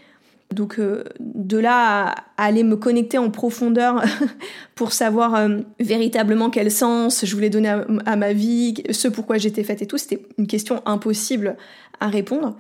Donc 0.54 0.80
euh, 0.80 1.04
de 1.20 1.58
là 1.58 2.14
à, 2.38 2.46
aller 2.46 2.64
me 2.64 2.78
connecter 2.78 3.18
en 3.18 3.30
profondeur 3.30 4.04
pour 4.76 4.94
savoir 4.94 5.36
euh, 5.36 5.60
véritablement 5.80 6.50
quel 6.50 6.72
sens 6.72 7.26
je 7.26 7.36
voulais 7.36 7.50
donner 7.50 7.76
à 8.06 8.16
ma 8.16 8.34
vie, 8.34 8.76
ce 8.92 9.08
pourquoi 9.08 9.38
j'étais 9.38 9.64
faite 9.64 9.82
et 9.82 9.88
tout, 9.88 9.98
c'était 9.98 10.26
une 10.38 10.48
question 10.48 10.82
impossible 10.86 11.58
à 12.00 12.08
répondre. 12.08 12.58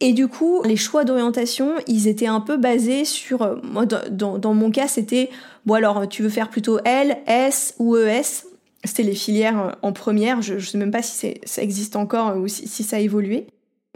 Et 0.00 0.12
du 0.12 0.28
coup, 0.28 0.62
les 0.64 0.76
choix 0.76 1.04
d'orientation, 1.04 1.72
ils 1.86 2.08
étaient 2.08 2.26
un 2.26 2.40
peu 2.40 2.56
basés 2.56 3.04
sur, 3.04 3.42
euh, 3.42 3.56
moi 3.62 3.86
dans, 3.86 4.54
mon 4.54 4.70
cas, 4.70 4.88
c'était, 4.88 5.30
bon 5.66 5.74
alors 5.74 6.08
tu 6.08 6.22
veux 6.22 6.28
faire 6.28 6.50
plutôt 6.50 6.78
L, 6.84 7.18
S 7.26 7.74
ou 7.78 7.96
ES, 7.96 8.44
c'était 8.82 9.04
les 9.04 9.14
filières 9.14 9.60
euh, 9.60 9.70
en 9.82 9.92
première, 9.92 10.42
je, 10.42 10.54
ne 10.54 10.60
sais 10.60 10.78
même 10.78 10.90
pas 10.90 11.02
si 11.02 11.34
ça 11.44 11.62
existe 11.62 11.96
encore 11.96 12.30
euh, 12.30 12.38
ou 12.38 12.48
si, 12.48 12.82
ça 12.82 12.96
a 12.96 13.00
évolué. 13.00 13.46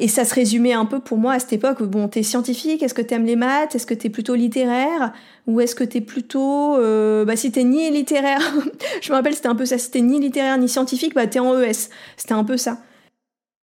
Et 0.00 0.06
ça 0.06 0.24
se 0.24 0.32
résumait 0.32 0.72
un 0.72 0.84
peu 0.84 1.00
pour 1.00 1.18
moi 1.18 1.32
à 1.32 1.40
cette 1.40 1.52
époque, 1.52 1.82
bon, 1.82 2.06
t'es 2.06 2.22
scientifique, 2.22 2.84
est-ce 2.84 2.94
que 2.94 3.02
t'aimes 3.02 3.26
les 3.26 3.34
maths, 3.34 3.74
est-ce 3.74 3.84
que 3.84 3.94
t'es 3.94 4.10
plutôt 4.10 4.36
littéraire, 4.36 5.12
ou 5.48 5.60
est-ce 5.60 5.74
que 5.74 5.82
t'es 5.82 6.00
plutôt, 6.00 6.76
bah 7.24 7.34
si 7.34 7.50
t'es 7.50 7.64
ni 7.64 7.90
littéraire, 7.90 8.40
je 9.02 9.10
me 9.10 9.16
rappelle 9.16 9.34
c'était 9.34 9.48
un 9.48 9.56
peu 9.56 9.66
ça, 9.66 9.76
si 9.76 9.90
t'es 9.90 10.00
ni 10.00 10.20
littéraire 10.20 10.56
ni 10.56 10.68
scientifique, 10.68 11.14
bah 11.14 11.26
t'es 11.26 11.40
en 11.40 11.60
ES, 11.60 11.88
c'était 12.16 12.34
un 12.34 12.44
peu 12.44 12.56
ça. 12.56 12.78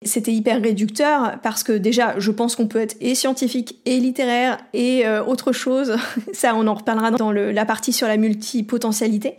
C'était 0.02 0.32
hyper 0.32 0.62
réducteur 0.62 1.40
parce 1.44 1.62
que 1.62 1.74
déjà, 1.74 2.18
je 2.20 2.32
pense 2.32 2.56
qu'on 2.56 2.68
peut 2.68 2.80
être 2.80 2.96
et 3.02 3.16
scientifique 3.16 3.80
et 3.86 4.00
littéraire 4.00 4.58
et 4.72 5.06
euh, 5.06 5.22
autre 5.26 5.52
chose. 5.52 5.98
Ça, 6.34 6.56
on 6.56 6.68
en 6.68 6.74
reparlera 6.74 7.12
dans 7.12 7.34
la 7.34 7.66
partie 7.66 7.92
sur 7.92 8.08
la 8.08 8.16
multipotentialité. 8.16 9.36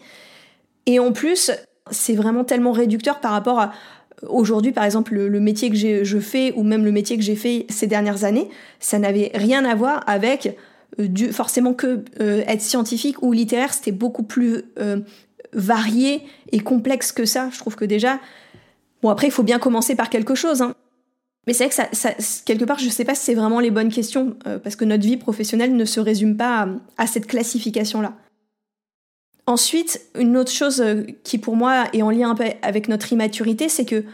Et 0.84 0.98
en 0.98 1.12
plus, 1.12 1.50
c'est 1.90 2.14
vraiment 2.14 2.44
tellement 2.44 2.72
réducteur 2.72 3.20
par 3.20 3.30
rapport 3.30 3.58
à 3.58 3.72
aujourd'hui, 4.28 4.72
par 4.72 4.84
exemple, 4.84 5.14
le, 5.14 5.40
métier 5.40 5.70
que 5.70 5.76
je 5.76 6.18
fais 6.18 6.52
ou 6.54 6.62
même 6.62 6.84
le 6.84 6.92
métier 6.92 7.16
que 7.16 7.22
j'ai 7.22 7.36
fait 7.36 7.64
ces 7.70 7.86
dernières 7.86 8.24
années, 8.24 8.50
ça 8.80 8.98
n'avait 8.98 9.30
rien 9.34 9.64
à 9.64 9.74
voir 9.74 10.04
avec 10.06 10.58
euh, 10.98 11.32
forcément 11.32 11.72
que 11.72 12.04
euh, 12.20 12.42
être 12.46 12.60
scientifique 12.60 13.22
ou 13.22 13.32
littéraire. 13.32 13.72
C'était 13.72 13.92
beaucoup 13.92 14.24
plus 14.24 14.62
varié 15.54 16.22
et 16.52 16.60
complexe 16.60 17.12
que 17.12 17.24
ça. 17.24 17.48
Je 17.50 17.58
trouve 17.58 17.76
que 17.76 17.86
déjà, 17.86 18.18
Bon, 19.02 19.08
après, 19.08 19.28
il 19.28 19.30
faut 19.30 19.42
bien 19.42 19.58
commencer 19.58 19.94
par 19.94 20.10
quelque 20.10 20.34
chose. 20.34 20.62
Hein. 20.62 20.74
Mais 21.46 21.52
c'est 21.52 21.66
vrai 21.66 21.86
que 21.90 21.96
ça, 21.96 22.10
quelque 22.44 22.64
part, 22.64 22.78
je 22.78 22.86
ne 22.86 22.90
sais 22.90 23.04
pas 23.04 23.14
si 23.14 23.24
c'est 23.24 23.34
vraiment 23.34 23.60
les 23.60 23.70
bonnes 23.70 23.90
questions, 23.90 24.36
euh, 24.46 24.58
parce 24.58 24.76
que 24.76 24.84
notre 24.84 25.04
vie 25.04 25.16
professionnelle 25.16 25.74
ne 25.74 25.84
se 25.84 26.00
résume 26.00 26.36
pas 26.36 26.68
à, 26.98 27.06
cette 27.06 27.26
classification-là. 27.26 28.14
Ensuite, 29.46 30.02
une 30.18 30.36
autre 30.36 30.52
chose 30.52 30.80
euh, 30.80 31.02
qui 31.24 31.38
pour 31.38 31.56
moi 31.56 31.86
est 31.92 32.02
en 32.02 32.10
lien 32.10 32.30
un 32.30 32.34
peu 32.34 32.44
avec 32.62 32.88
notre 32.88 33.12
immaturité, 33.12 33.68
c'est 33.68 33.86
que 33.86 34.04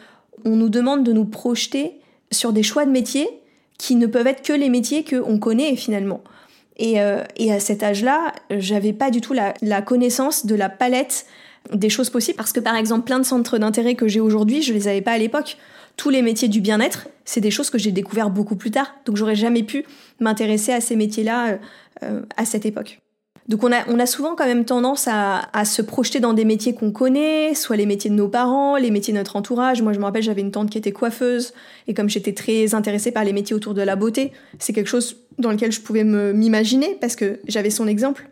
on 0.44 0.56
nous 0.56 0.68
demande 0.68 1.02
de 1.02 1.12
nous 1.12 1.24
projeter 1.24 2.00
sur 2.30 2.52
des 2.52 2.62
choix 2.62 2.86
de 2.86 2.90
métiers 2.90 3.28
qui 3.78 3.96
ne 3.96 4.06
peuvent 4.06 4.26
être 4.26 4.42
que 4.42 4.52
les 4.52 4.68
métiers 4.68 5.04
qu'on 5.04 5.38
connaît 5.38 5.76
finalement. 5.76 6.22
Et, 6.76 7.00
euh, 7.00 7.22
à 7.50 7.60
cet 7.60 7.82
âge-là, 7.82 8.32
j'avais 8.50 8.92
pas 8.92 9.10
du 9.10 9.20
tout 9.20 9.32
la, 9.32 9.82
connaissance 9.82 10.46
de 10.46 10.54
la 10.54 10.68
palette 10.68 11.26
des 11.72 11.88
choses 11.88 12.10
possibles 12.10 12.36
parce 12.36 12.52
que 12.52 12.60
par 12.60 12.76
exemple 12.76 13.04
plein 13.04 13.18
de 13.18 13.24
centres 13.24 13.58
d'intérêt 13.58 13.94
que 13.94 14.08
j'ai 14.08 14.20
aujourd'hui, 14.20 14.62
je 14.62 14.72
les 14.72 14.88
avais 14.88 15.02
pas 15.02 15.12
à 15.12 15.18
l'époque. 15.18 15.56
tous 15.96 16.10
les 16.10 16.20
métiers 16.20 16.48
du 16.48 16.60
bien-être, 16.60 17.08
c'est 17.24 17.40
des 17.40 17.50
choses 17.50 17.70
que 17.70 17.78
j'ai 17.78 17.90
découvert 17.90 18.28
beaucoup 18.28 18.56
plus 18.56 18.70
tard. 18.70 18.94
Donc 19.06 19.16
j'aurais 19.16 19.34
jamais 19.34 19.62
pu 19.62 19.84
m'intéresser 20.20 20.72
à 20.72 20.80
ces 20.80 20.94
métiers-là 20.94 21.48
euh, 21.48 21.56
euh, 22.02 22.22
à 22.36 22.44
cette 22.44 22.66
époque. 22.66 23.00
Donc 23.48 23.62
on 23.62 23.72
a, 23.72 23.88
on 23.88 23.98
a 23.98 24.06
souvent 24.06 24.34
quand 24.34 24.44
même 24.44 24.64
tendance 24.64 25.06
à, 25.06 25.48
à 25.52 25.64
se 25.64 25.80
projeter 25.80 26.18
dans 26.18 26.32
des 26.32 26.44
métiers 26.44 26.74
qu'on 26.74 26.90
connaît, 26.90 27.54
soit 27.54 27.76
les 27.76 27.86
métiers 27.86 28.10
de 28.10 28.16
nos 28.16 28.28
parents, 28.28 28.76
les 28.76 28.90
métiers 28.90 29.12
de 29.12 29.18
notre 29.18 29.36
entourage. 29.36 29.82
Moi 29.82 29.92
je 29.92 30.00
me 30.00 30.04
rappelle 30.04 30.22
j'avais 30.22 30.40
une 30.40 30.50
tante 30.50 30.68
qui 30.68 30.78
était 30.78 30.92
coiffeuse 30.92 31.54
et 31.86 31.94
comme 31.94 32.08
j'étais 32.08 32.32
très 32.32 32.74
intéressée 32.74 33.12
par 33.12 33.24
les 33.24 33.32
métiers 33.32 33.54
autour 33.54 33.72
de 33.72 33.82
la 33.82 33.94
beauté, 33.94 34.32
c'est 34.58 34.72
quelque 34.72 34.88
chose 34.88 35.16
dans 35.38 35.52
lequel 35.52 35.70
je 35.70 35.80
pouvais 35.80 36.02
m'imaginer 36.04 36.98
parce 37.00 37.14
que 37.14 37.38
j'avais 37.46 37.70
son 37.70 37.86
exemple. 37.86 38.28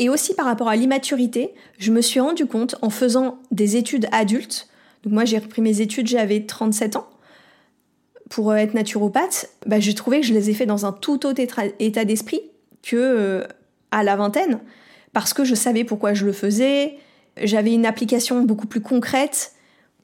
Et 0.00 0.08
aussi 0.08 0.34
par 0.34 0.46
rapport 0.46 0.68
à 0.68 0.76
l'immaturité, 0.76 1.52
je 1.78 1.92
me 1.92 2.00
suis 2.00 2.20
rendu 2.20 2.46
compte 2.46 2.74
en 2.80 2.88
faisant 2.88 3.38
des 3.50 3.76
études 3.76 4.08
adultes, 4.12 4.66
donc 5.04 5.12
moi 5.12 5.26
j'ai 5.26 5.36
repris 5.36 5.60
mes 5.60 5.82
études, 5.82 6.06
j'avais 6.06 6.46
37 6.46 6.96
ans, 6.96 7.06
pour 8.30 8.54
être 8.54 8.72
naturopathe, 8.72 9.50
bah, 9.66 9.78
j'ai 9.78 9.92
trouvé 9.92 10.22
que 10.22 10.26
je 10.26 10.32
les 10.32 10.48
ai 10.48 10.54
fait 10.54 10.64
dans 10.64 10.86
un 10.86 10.92
tout 10.92 11.26
autre 11.26 11.42
état 11.78 12.04
d'esprit 12.06 12.40
que 12.82 12.96
euh, 12.96 13.44
à 13.90 14.02
la 14.02 14.16
vingtaine, 14.16 14.60
parce 15.12 15.34
que 15.34 15.44
je 15.44 15.54
savais 15.54 15.84
pourquoi 15.84 16.14
je 16.14 16.24
le 16.24 16.32
faisais, 16.32 16.96
j'avais 17.36 17.74
une 17.74 17.84
application 17.84 18.40
beaucoup 18.40 18.66
plus 18.66 18.80
concrète, 18.80 19.52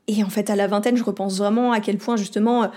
et 0.08 0.22
en 0.22 0.28
fait 0.28 0.50
à 0.50 0.56
la 0.56 0.66
vingtaine, 0.66 0.98
je 0.98 1.04
repense 1.04 1.38
vraiment 1.38 1.72
à 1.72 1.80
quel 1.80 1.96
point 1.96 2.16
justement, 2.16 2.70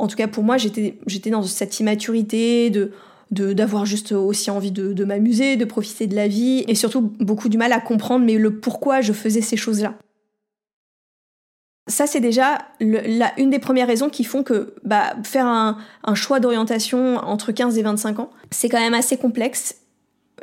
en 0.00 0.08
tout 0.08 0.16
cas 0.16 0.26
pour 0.26 0.42
moi, 0.42 0.56
j'étais 0.56 0.98
j'étais 1.06 1.30
dans 1.30 1.44
cette 1.44 1.78
immaturité 1.78 2.70
de 2.70 2.90
d'avoir 3.30 3.86
juste 3.86 4.12
aussi 4.12 4.50
envie 4.50 4.70
de, 4.70 5.04
m'amuser, 5.04 5.56
de 5.56 5.64
profiter 5.64 6.06
de 6.06 6.14
la 6.14 6.28
vie, 6.28 6.64
et 6.68 6.74
surtout 6.74 7.00
beaucoup 7.00 7.48
du 7.48 7.58
mal 7.58 7.72
à 7.72 7.80
comprendre 7.80 8.24
mais 8.24 8.36
le 8.36 8.58
pourquoi 8.58 9.00
je 9.00 9.12
faisais 9.12 9.40
ces 9.40 9.56
choses-là. 9.56 9.94
Ça, 11.86 12.06
c'est 12.06 12.20
déjà 12.20 12.58
une 12.80 13.50
des 13.50 13.58
premières 13.58 13.86
raisons 13.86 14.08
qui 14.08 14.24
font 14.24 14.42
que 14.42 14.74
bah, 14.84 15.14
faire 15.22 15.46
un, 15.46 15.76
choix 16.14 16.40
d'orientation 16.40 17.16
entre 17.16 17.52
15 17.52 17.76
et 17.76 17.82
25 17.82 18.20
ans, 18.20 18.30
c'est 18.50 18.70
quand 18.70 18.80
même 18.80 18.94
assez 18.94 19.18
complexe. 19.18 19.76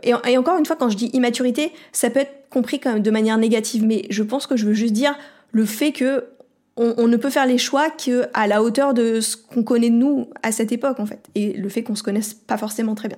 Et, 0.04 0.14
encore 0.14 0.58
une 0.58 0.66
fois, 0.66 0.76
quand 0.76 0.90
je 0.90 0.98
dis 0.98 1.08
immaturité, 1.14 1.72
ça 1.92 2.10
peut 2.10 2.20
être 2.20 2.50
compris 2.50 2.80
quand 2.80 2.94
même 2.94 3.02
de 3.02 3.12
manière 3.12 3.38
négative, 3.38 3.84
mais 3.84 4.06
je 4.10 4.22
pense 4.22 4.46
que 4.46 4.56
je 4.56 4.68
veux 4.68 4.74
juste 4.74 4.94
dire 4.94 5.16
le 5.52 5.66
fait 5.66 5.92
que 5.92 6.26
on, 6.78 7.08
ne 7.08 7.18
peut 7.18 7.30
faire 7.30 7.46
les 7.46 7.58
choix 7.58 7.90
qu'à 7.90 8.48
la 8.48 8.64
hauteur 8.64 8.94
de 8.94 9.20
ce 9.20 9.36
qu'on 9.38 9.64
connaît 9.64 9.90
de 9.90 9.96
nous 9.96 10.30
à 10.42 10.52
cette 10.52 10.72
époque, 10.72 11.00
en 11.00 11.06
fait. 11.06 11.28
Et 11.36 11.54
le 11.54 11.70
fait 11.70 11.84
qu'on 11.84 11.96
se 11.96 12.04
connaisse 12.04 12.34
pas 12.34 12.58
forcément 12.58 12.96
très 12.96 13.08
bien. 13.08 13.18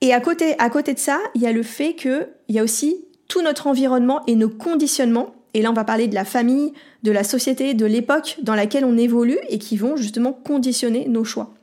Et 0.00 0.12
à 0.12 0.20
côté, 0.20 0.54
à 0.58 0.70
côté 0.70 0.94
de 0.94 0.98
ça, 0.98 1.18
il 1.34 1.42
y 1.42 1.46
a 1.46 1.52
le 1.52 1.62
fait 1.62 1.94
qu'il 1.94 2.26
y 2.48 2.58
a 2.58 2.62
aussi 2.62 3.04
tout 3.28 3.42
notre 3.42 3.66
environnement 3.66 4.22
et 4.26 4.34
nos 4.34 4.48
conditionnements. 4.48 5.34
Et 5.54 5.62
là, 5.62 5.70
on 5.70 5.74
va 5.74 5.84
parler 5.84 6.08
de 6.08 6.14
la 6.14 6.24
famille, 6.24 6.72
de 7.02 7.12
la 7.12 7.22
société, 7.22 7.74
de 7.74 7.86
l'époque 7.86 8.38
dans 8.42 8.54
laquelle 8.54 8.84
on 8.84 8.96
évolue 8.96 9.38
et 9.48 9.58
qui 9.58 9.76
vont 9.76 9.96
justement 9.96 10.32
conditionner 10.32 11.06
nos 11.08 11.24
choix. 11.24 11.54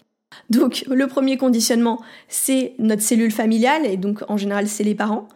Donc, 0.49 0.85
le 0.89 1.07
premier 1.07 1.37
conditionnement, 1.37 2.01
c'est 2.29 2.73
notre 2.79 3.01
cellule 3.01 3.31
familiale, 3.31 3.85
et 3.85 3.97
donc 3.97 4.23
en 4.29 4.37
général, 4.37 4.67
c'est 4.67 4.83
les 4.83 4.95
parents. 4.95 5.27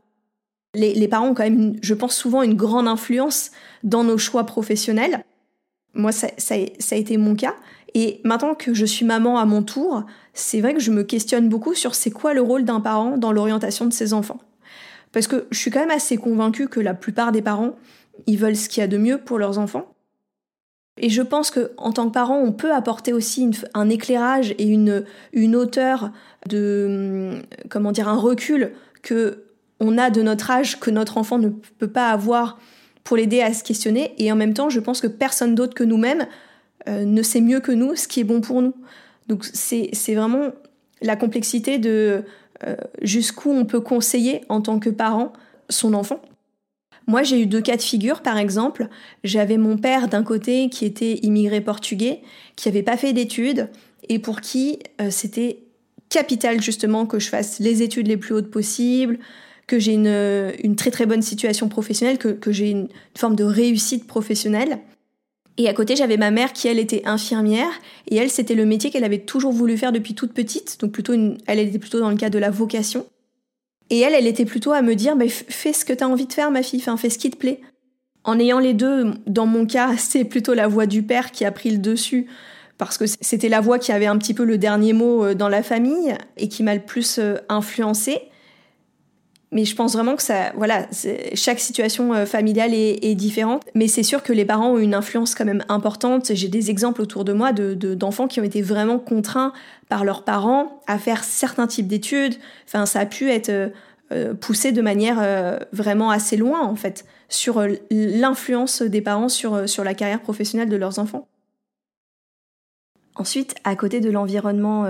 Les, 0.74 1.08
parents 1.08 1.30
ont 1.30 1.34
quand 1.34 1.44
même, 1.44 1.76
je 1.82 1.94
pense, 1.94 2.16
souvent 2.16 2.42
une 2.44 2.56
grande 2.56 2.88
influence 2.88 3.52
dans 3.84 4.04
nos 4.04 4.18
choix 4.18 4.46
professionnels. 4.46 5.24
Moi, 5.96 6.12
ça, 6.12 6.28
a 6.52 6.96
été 6.96 7.18
mon 7.18 7.36
cas. 7.36 7.56
Et 7.94 8.20
maintenant 8.24 8.54
que 8.54 8.74
je 8.74 8.86
suis 8.86 9.06
maman 9.06 9.40
à 9.40 9.46
mon 9.46 9.64
tour, 9.64 10.04
c'est 10.34 10.62
vrai 10.62 10.74
que 10.74 10.82
je 10.82 10.92
me 10.92 11.04
questionne 11.04 11.48
beaucoup 11.48 11.74
sur 11.74 11.96
c'est 11.96 12.12
quoi 12.12 12.34
le 12.34 12.42
rôle 12.42 12.66
d'un 12.66 12.82
parent 12.82 13.18
dans 13.18 13.32
l'orientation 13.32 13.86
de 13.86 13.94
ses 13.94 14.14
enfants. 14.14 14.40
Parce 15.14 15.28
que 15.28 15.48
je 15.50 15.58
suis 15.58 15.72
quand 15.72 15.80
même 15.80 15.92
assez 15.92 16.18
convaincue 16.18 16.68
que 16.68 16.82
la 16.82 16.94
plupart 16.94 17.32
des 17.32 17.42
parents, 17.42 17.76
ils 18.28 18.38
veulent 18.38 18.58
ce 18.58 18.68
qu'il 18.68 18.82
y 18.82 18.84
a 18.84 18.88
de 18.88 18.98
mieux 18.98 19.18
pour 19.18 19.40
leurs 19.40 19.58
enfants. 19.58 19.96
Et 20.98 21.10
je 21.10 21.22
pense 21.22 21.52
que 21.52 21.72
en 21.78 21.92
tant 21.92 22.08
que 22.08 22.14
parent, 22.14 22.38
on 22.38 22.52
peut 22.52 22.74
apporter 22.74 23.14
aussi 23.14 23.50
un 23.74 23.90
éclairage 23.90 24.54
et 24.58 24.66
une, 24.66 25.06
une 25.34 25.56
hauteur 25.56 26.12
de 26.48 27.42
comment 27.70 27.92
dire 27.92 28.08
un 28.08 28.18
recul 28.18 28.72
que 29.02 29.46
on 29.80 29.98
a 29.98 30.10
de 30.10 30.22
notre 30.22 30.52
âge 30.52 30.80
que 30.80 30.90
notre 30.90 31.18
enfant 31.18 31.38
ne 31.38 31.50
peut 31.50 31.90
pas 31.90 32.10
avoir 32.10 32.60
pour 33.06 33.16
l'aider 33.16 33.40
à 33.40 33.54
se 33.54 33.64
questionner. 33.64 34.14
Et 34.18 34.30
en 34.34 34.36
même 34.36 34.54
temps, 34.54 34.70
je 34.70 34.82
pense 34.82 35.00
que 35.00 35.08
personne 35.08 35.56
d'autre 35.56 35.74
que 35.74 35.86
nous-mêmes 35.86 36.28
euh, 36.90 37.06
ne 37.06 37.22
sait 37.22 37.40
mieux 37.40 37.62
que 37.62 37.72
nous 37.72 37.96
ce 37.96 38.10
qui 38.10 38.20
est 38.20 38.26
bon 38.26 38.42
pour 38.42 38.62
nous. 38.62 38.74
Donc 39.28 39.46
c'est 39.46 40.14
vraiment 40.14 40.50
la 41.02 41.16
complexité 41.16 41.78
de 41.78 42.24
euh, 42.66 42.76
jusqu'où 43.02 43.52
on 43.52 43.66
peut 43.66 43.80
conseiller 43.80 44.42
en 44.50 44.60
tant 44.60 44.80
que 44.80 44.90
parent 44.90 45.32
son 45.70 45.94
enfant. 45.94 46.22
Moi, 47.08 47.22
j'ai 47.22 47.40
eu 47.40 47.46
deux 47.46 47.62
cas 47.62 47.78
de 47.78 47.82
figure, 47.82 48.22
par 48.22 48.38
exemple. 48.38 48.88
J'avais 49.24 49.58
mon 49.58 49.78
père 49.78 50.08
d'un 50.08 50.24
côté 50.24 50.70
qui 50.70 50.86
était 50.86 51.20
immigré 51.22 51.62
portugais, 51.62 52.22
qui 52.56 52.68
n'avait 52.68 52.84
pas 52.84 52.98
fait 52.98 53.14
d'études 53.14 53.70
et 54.10 54.18
pour 54.18 54.42
qui 54.42 54.80
euh, 55.00 55.10
c'était 55.12 55.60
capital 56.10 56.62
justement 56.62 57.06
que 57.06 57.20
je 57.20 57.30
fasse 57.30 57.60
les 57.60 57.84
études 57.84 58.08
les 58.08 58.18
plus 58.18 58.34
hautes 58.34 58.50
possibles, 58.50 59.20
que 59.68 59.80
j'ai 59.80 59.94
une, 59.94 60.76
très 60.76 60.92
très 60.92 61.06
bonne 61.06 61.22
situation 61.22 61.70
professionnelle, 61.70 62.18
que, 62.18 62.30
que 62.30 62.52
j'ai 62.52 62.70
une, 62.70 62.88
forme 63.18 63.36
de 63.36 63.44
réussite 63.44 64.06
professionnelle. 64.08 64.80
Et 65.58 65.70
à 65.70 65.74
côté, 65.74 65.96
j'avais 65.96 66.18
ma 66.18 66.32
mère 66.32 66.54
qui, 66.54 66.68
elle, 66.68 66.80
était 66.80 67.02
infirmière. 67.06 67.70
Et 68.08 68.18
elle, 68.18 68.30
c'était 68.30 68.56
le 68.56 68.66
métier 68.66 68.90
qu'elle 68.90 69.06
avait 69.06 69.20
toujours 69.20 69.54
voulu 69.54 69.78
faire 69.78 69.92
depuis 69.92 70.14
toute 70.14 70.34
petite. 70.34 70.80
Donc 70.82 70.92
plutôt 70.92 71.14
elle 71.48 71.60
était 71.60 71.80
plutôt 71.80 72.00
dans 72.00 72.10
le 72.10 72.18
cas 72.18 72.30
de 72.30 72.38
la 72.38 72.52
vocation. 72.52 73.06
Et 73.90 74.00
elle, 74.00 74.14
elle 74.14 74.28
était 74.28 74.46
plutôt 74.46 74.72
à 74.72 74.82
me 74.82 74.96
dire, 74.96 75.16
fais 75.30 75.72
ce 75.72 75.86
que 75.86 75.94
tu 75.94 76.04
as 76.04 76.10
envie 76.10 76.26
de 76.26 76.34
faire, 76.34 76.52
ma 76.52 76.64
fille, 76.64 76.82
fais 76.98 77.10
ce 77.10 77.18
qui 77.18 77.30
te 77.30 77.38
plaît. 77.38 77.62
En 78.24 78.40
ayant 78.40 78.60
les 78.60 78.74
deux, 78.74 79.14
dans 79.28 79.46
mon 79.46 79.66
cas, 79.66 79.96
c'est 79.98 80.26
plutôt 80.26 80.54
la 80.54 80.68
voix 80.68 80.88
du 80.88 81.04
père 81.04 81.32
qui 81.32 81.46
a 81.46 81.52
pris 81.52 81.70
le 81.72 81.78
dessus, 81.78 82.28
parce 82.78 82.98
que 82.98 83.06
c'était 83.08 83.50
la 83.50 83.62
voix 83.62 83.80
qui 83.80 83.92
avait 83.92 84.08
un 84.08 84.18
petit 84.18 84.34
peu 84.34 84.44
le 84.44 84.58
dernier 84.58 84.94
mot 84.94 85.24
euh, 85.24 85.34
dans 85.34 85.48
la 85.48 85.64
famille 85.64 86.14
et 86.36 86.50
qui 86.50 86.64
m'a 86.64 86.76
le 86.76 86.82
plus 86.82 87.20
euh, 87.20 87.36
influencée 87.48 88.20
mais 89.52 89.64
je 89.64 89.76
pense 89.76 89.94
vraiment 89.94 90.16
que 90.16 90.24
ça, 90.24 90.52
voilà, 90.56 90.88
chaque 91.34 91.60
situation 91.60 92.14
euh, 92.14 92.26
familiale 92.26 92.74
est, 92.74 93.16
différente. 93.16 93.64
Mais 93.74 93.88
c'est 93.88 94.04
sûr 94.04 94.24
que 94.24 94.34
les 94.34 94.46
parents 94.46 94.72
ont 94.72 94.78
une 94.78 94.94
influence 94.94 95.36
quand 95.36 95.46
même 95.46 95.64
importante. 95.70 96.34
J'ai 96.34 96.48
des 96.48 96.70
exemples 96.70 97.02
autour 97.02 97.24
de 97.24 97.34
moi 97.34 97.54
de, 97.54 97.74
d'enfants 97.94 98.28
qui 98.28 98.40
ont 98.40 98.44
été 98.44 98.62
vraiment 98.62 99.00
contraints 99.00 99.54
par 99.88 100.04
leurs 100.04 100.24
parents 100.24 100.82
à 100.88 100.98
faire 100.98 101.24
certains 101.24 101.68
types 101.68 101.88
d'études. 101.88 102.36
Enfin, 102.68 102.86
ça 102.86 103.00
a 103.02 103.06
pu 103.06 103.30
être 103.30 103.50
euh, 103.50 103.70
euh, 104.12 104.34
poussé 104.34 104.72
de 104.72 104.82
manière 104.82 105.18
vraiment 105.72 106.10
assez 106.10 106.38
loin, 106.38 106.62
en 106.62 106.76
fait, 106.76 107.06
sur 107.30 107.66
l'influence 107.90 108.82
des 108.82 109.02
parents 109.02 109.30
sur, 109.30 109.68
sur 109.70 109.84
la 109.84 109.94
carrière 109.94 110.22
professionnelle 110.22 110.70
de 110.70 110.76
leurs 110.76 111.00
enfants. 111.00 111.28
Ensuite, 113.16 113.56
à 113.64 113.76
côté 113.76 114.02
de 114.02 114.12
l'environnement 114.12 114.86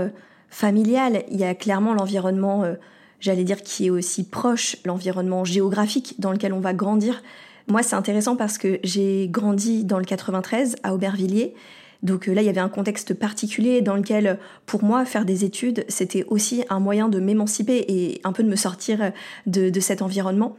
familial, 0.50 1.24
il 1.30 1.40
y 1.40 1.44
a 1.44 1.56
clairement 1.56 1.94
l'environnement 1.94 2.64
j'allais 3.20 3.44
dire, 3.44 3.62
qui 3.62 3.88
est 3.88 3.90
aussi 3.90 4.24
proche, 4.24 4.78
l'environnement 4.86 5.46
géographique 5.46 6.16
dans 6.20 6.32
lequel 6.32 6.54
on 6.54 6.60
va 6.60 6.74
grandir. 6.74 7.22
Moi, 7.68 7.84
c'est 7.84 7.96
intéressant 7.96 8.36
parce 8.36 8.58
que 8.58 8.80
j'ai 8.84 9.28
grandi 9.30 9.84
dans 9.84 9.98
le 9.98 10.06
93 10.06 10.76
à 10.84 10.94
Aubervilliers. 10.94 11.54
Donc 12.04 12.28
euh, 12.28 12.34
là, 12.34 12.42
il 12.42 12.46
y 12.46 12.50
avait 12.50 12.62
un 12.62 12.70
contexte 12.70 13.14
particulier 13.14 13.82
dans 13.82 13.96
lequel, 13.96 14.38
pour 14.66 14.84
moi, 14.84 15.06
faire 15.06 15.26
des 15.26 15.44
études, 15.44 15.86
c'était 15.88 16.26
aussi 16.28 16.64
un 16.70 16.80
moyen 16.80 17.10
de 17.10 17.20
m'émanciper 17.20 17.86
et 17.88 18.22
un 18.24 18.32
peu 18.32 18.44
de 18.44 18.50
me 18.50 18.56
sortir 18.56 19.12
de, 19.48 19.70
de 19.70 19.80
cet 19.80 20.02
environnement. 20.02 20.56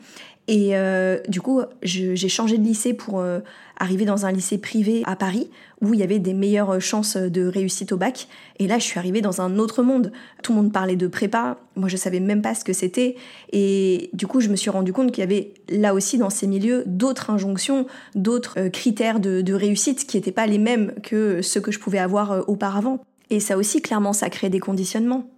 Et 0.49 0.76
euh, 0.76 1.19
du 1.29 1.41
coup, 1.41 1.61
j'ai 1.83 2.29
changé 2.29 2.57
de 2.57 2.62
lycée 2.62 2.95
pour 2.95 3.19
euh, 3.19 3.41
arriver 3.79 4.05
dans 4.05 4.26
un 4.26 4.33
lycée 4.33 4.59
privé 4.59 5.03
à 5.05 5.17
Paris 5.17 5.50
où 5.81 5.93
il 5.93 6.00
y 6.00 6.03
avait 6.05 6.21
des 6.21 6.35
meilleures 6.35 6.81
chances 6.81 7.17
de 7.17 7.47
réussite 7.47 7.91
au 7.93 7.97
bac. 7.97 8.29
Et 8.59 8.69
là, 8.69 8.79
je 8.79 8.85
suis 8.85 8.99
arrivée 8.99 9.21
dans 9.21 9.41
un 9.41 9.59
autre 9.59 9.83
monde. 9.83 10.12
Tout 10.43 10.53
le 10.53 10.62
monde 10.62 10.73
parlait 10.73 10.97
de 10.97 11.09
prépa. 11.09 11.59
Moi, 11.75 11.88
je 11.88 11.97
savais 11.97 12.21
même 12.21 12.43
pas 12.43 12.55
ce 12.55 12.65
que 12.65 12.73
c'était. 12.73 13.17
Et 13.53 14.09
du 14.12 14.26
coup, 14.26 14.41
je 14.41 14.49
me 14.49 14.57
suis 14.57 14.71
rendu 14.71 14.93
compte 14.93 15.11
qu'il 15.11 15.23
y 15.23 15.25
avait 15.25 15.53
là 15.69 15.95
aussi 15.95 16.17
dans 16.17 16.31
ces 16.31 16.47
milieux 16.47 16.85
d'autres 16.87 17.31
injonctions, 17.31 17.87
d'autres 18.15 18.55
euh, 18.59 18.71
critères 18.71 19.19
de, 19.19 19.41
de, 19.41 19.55
réussite 19.55 20.07
qui 20.07 20.17
n'étaient 20.17 20.33
pas 20.33 20.47
les 20.47 20.59
mêmes 20.59 20.93
que 21.03 21.43
ceux 21.43 21.61
que 21.61 21.73
je 21.73 21.81
pouvais 21.81 21.99
avoir 21.99 22.49
auparavant. 22.49 23.05
Et 23.31 23.41
ça 23.41 23.57
aussi, 23.59 23.83
clairement, 23.83 24.12
ça 24.12 24.31
crée 24.31 24.49
des 24.49 24.61
conditionnements. 24.61 25.29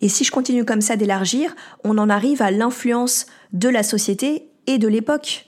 Et 0.00 0.08
si 0.08 0.24
je 0.24 0.30
continue 0.30 0.64
comme 0.64 0.80
ça 0.80 0.96
d'élargir, 0.96 1.54
on 1.84 1.98
en 1.98 2.08
arrive 2.08 2.42
à 2.42 2.50
l'influence 2.50 3.26
de 3.52 3.68
la 3.68 3.82
société 3.82 4.48
et 4.66 4.78
de 4.78 4.88
l'époque. 4.88 5.46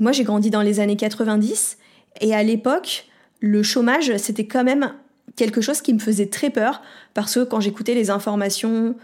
Moi, 0.00 0.12
j'ai 0.12 0.24
grandi 0.24 0.50
dans 0.50 0.62
les 0.62 0.80
années 0.80 0.96
90 0.96 1.78
et 2.20 2.34
à 2.34 2.42
l'époque, 2.42 3.06
le 3.40 3.62
chômage, 3.62 4.16
c'était 4.16 4.46
quand 4.46 4.64
même 4.64 4.92
quelque 5.36 5.60
chose 5.60 5.80
qui 5.80 5.94
me 5.94 5.98
faisait 5.98 6.26
très 6.26 6.50
peur 6.50 6.82
parce 7.14 7.34
que 7.34 7.44
quand 7.44 7.60
j'écoutais 7.60 7.94
les 7.94 8.10
informations, 8.10 8.96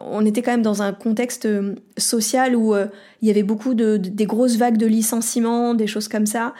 on 0.00 0.24
était 0.24 0.42
quand 0.42 0.52
même 0.52 0.62
dans 0.62 0.82
un 0.82 0.92
contexte 0.92 1.46
euh, 1.46 1.74
social 1.98 2.56
où 2.56 2.74
euh, 2.74 2.86
il 3.20 3.28
y 3.28 3.30
avait 3.30 3.42
beaucoup 3.42 3.74
de, 3.74 3.96
des 3.96 4.24
grosses 4.26 4.56
vagues 4.56 4.78
de 4.78 4.86
licenciements, 4.86 5.74
des 5.74 5.86
choses 5.86 6.08
comme 6.08 6.26
ça. 6.26 6.54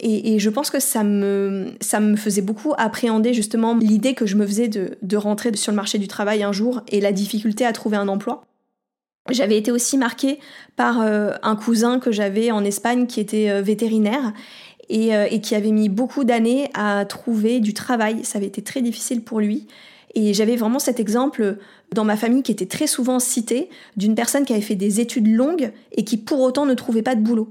Et, 0.00 0.38
je 0.38 0.50
pense 0.50 0.70
que 0.70 0.80
ça 0.80 1.02
me, 1.02 1.72
ça 1.80 2.00
me 2.00 2.16
faisait 2.16 2.42
beaucoup 2.42 2.74
appréhender 2.76 3.32
justement 3.32 3.74
l'idée 3.74 4.14
que 4.14 4.26
je 4.26 4.36
me 4.36 4.46
faisais 4.46 4.68
de, 4.68 4.98
de 5.00 5.16
rentrer 5.16 5.54
sur 5.56 5.72
le 5.72 5.76
marché 5.76 5.98
du 5.98 6.08
travail 6.08 6.42
un 6.42 6.52
jour 6.52 6.82
et 6.88 7.00
la 7.00 7.12
difficulté 7.12 7.64
à 7.64 7.72
trouver 7.72 7.96
un 7.96 8.08
emploi. 8.08 8.44
J'avais 9.30 9.56
été 9.58 9.70
aussi 9.70 9.98
marquée 9.98 10.38
par 10.76 11.00
euh, 11.00 11.32
un 11.42 11.56
cousin 11.56 12.00
que 12.00 12.12
j'avais 12.12 12.50
en 12.50 12.64
Espagne 12.64 13.06
qui 13.06 13.20
était 13.20 13.50
euh, 13.50 13.62
vétérinaire 13.62 14.32
et, 14.90 15.10
et 15.10 15.42
qui 15.42 15.54
avait 15.54 15.70
mis 15.70 15.90
beaucoup 15.90 16.24
d'années 16.24 16.70
à 16.72 17.04
trouver 17.04 17.60
du 17.60 17.74
travail. 17.74 18.24
Ça 18.24 18.38
avait 18.38 18.46
été 18.46 18.62
très 18.62 18.80
difficile 18.80 19.22
pour 19.22 19.38
lui. 19.38 19.66
Et 20.14 20.32
j'avais 20.32 20.56
vraiment 20.56 20.78
cet 20.78 20.98
exemple 20.98 21.58
dans 21.94 22.04
ma 22.04 22.16
famille 22.16 22.42
qui 22.42 22.52
était 22.52 22.66
très 22.66 22.86
souvent 22.86 23.18
cité 23.18 23.68
d'une 23.96 24.14
personne 24.14 24.44
qui 24.44 24.52
avait 24.52 24.62
fait 24.62 24.76
des 24.76 25.00
études 25.00 25.28
longues 25.28 25.72
et 25.92 26.04
qui 26.04 26.16
pour 26.16 26.40
autant 26.40 26.66
ne 26.66 26.74
trouvait 26.74 27.02
pas 27.02 27.14
de 27.14 27.20
boulot. 27.20 27.48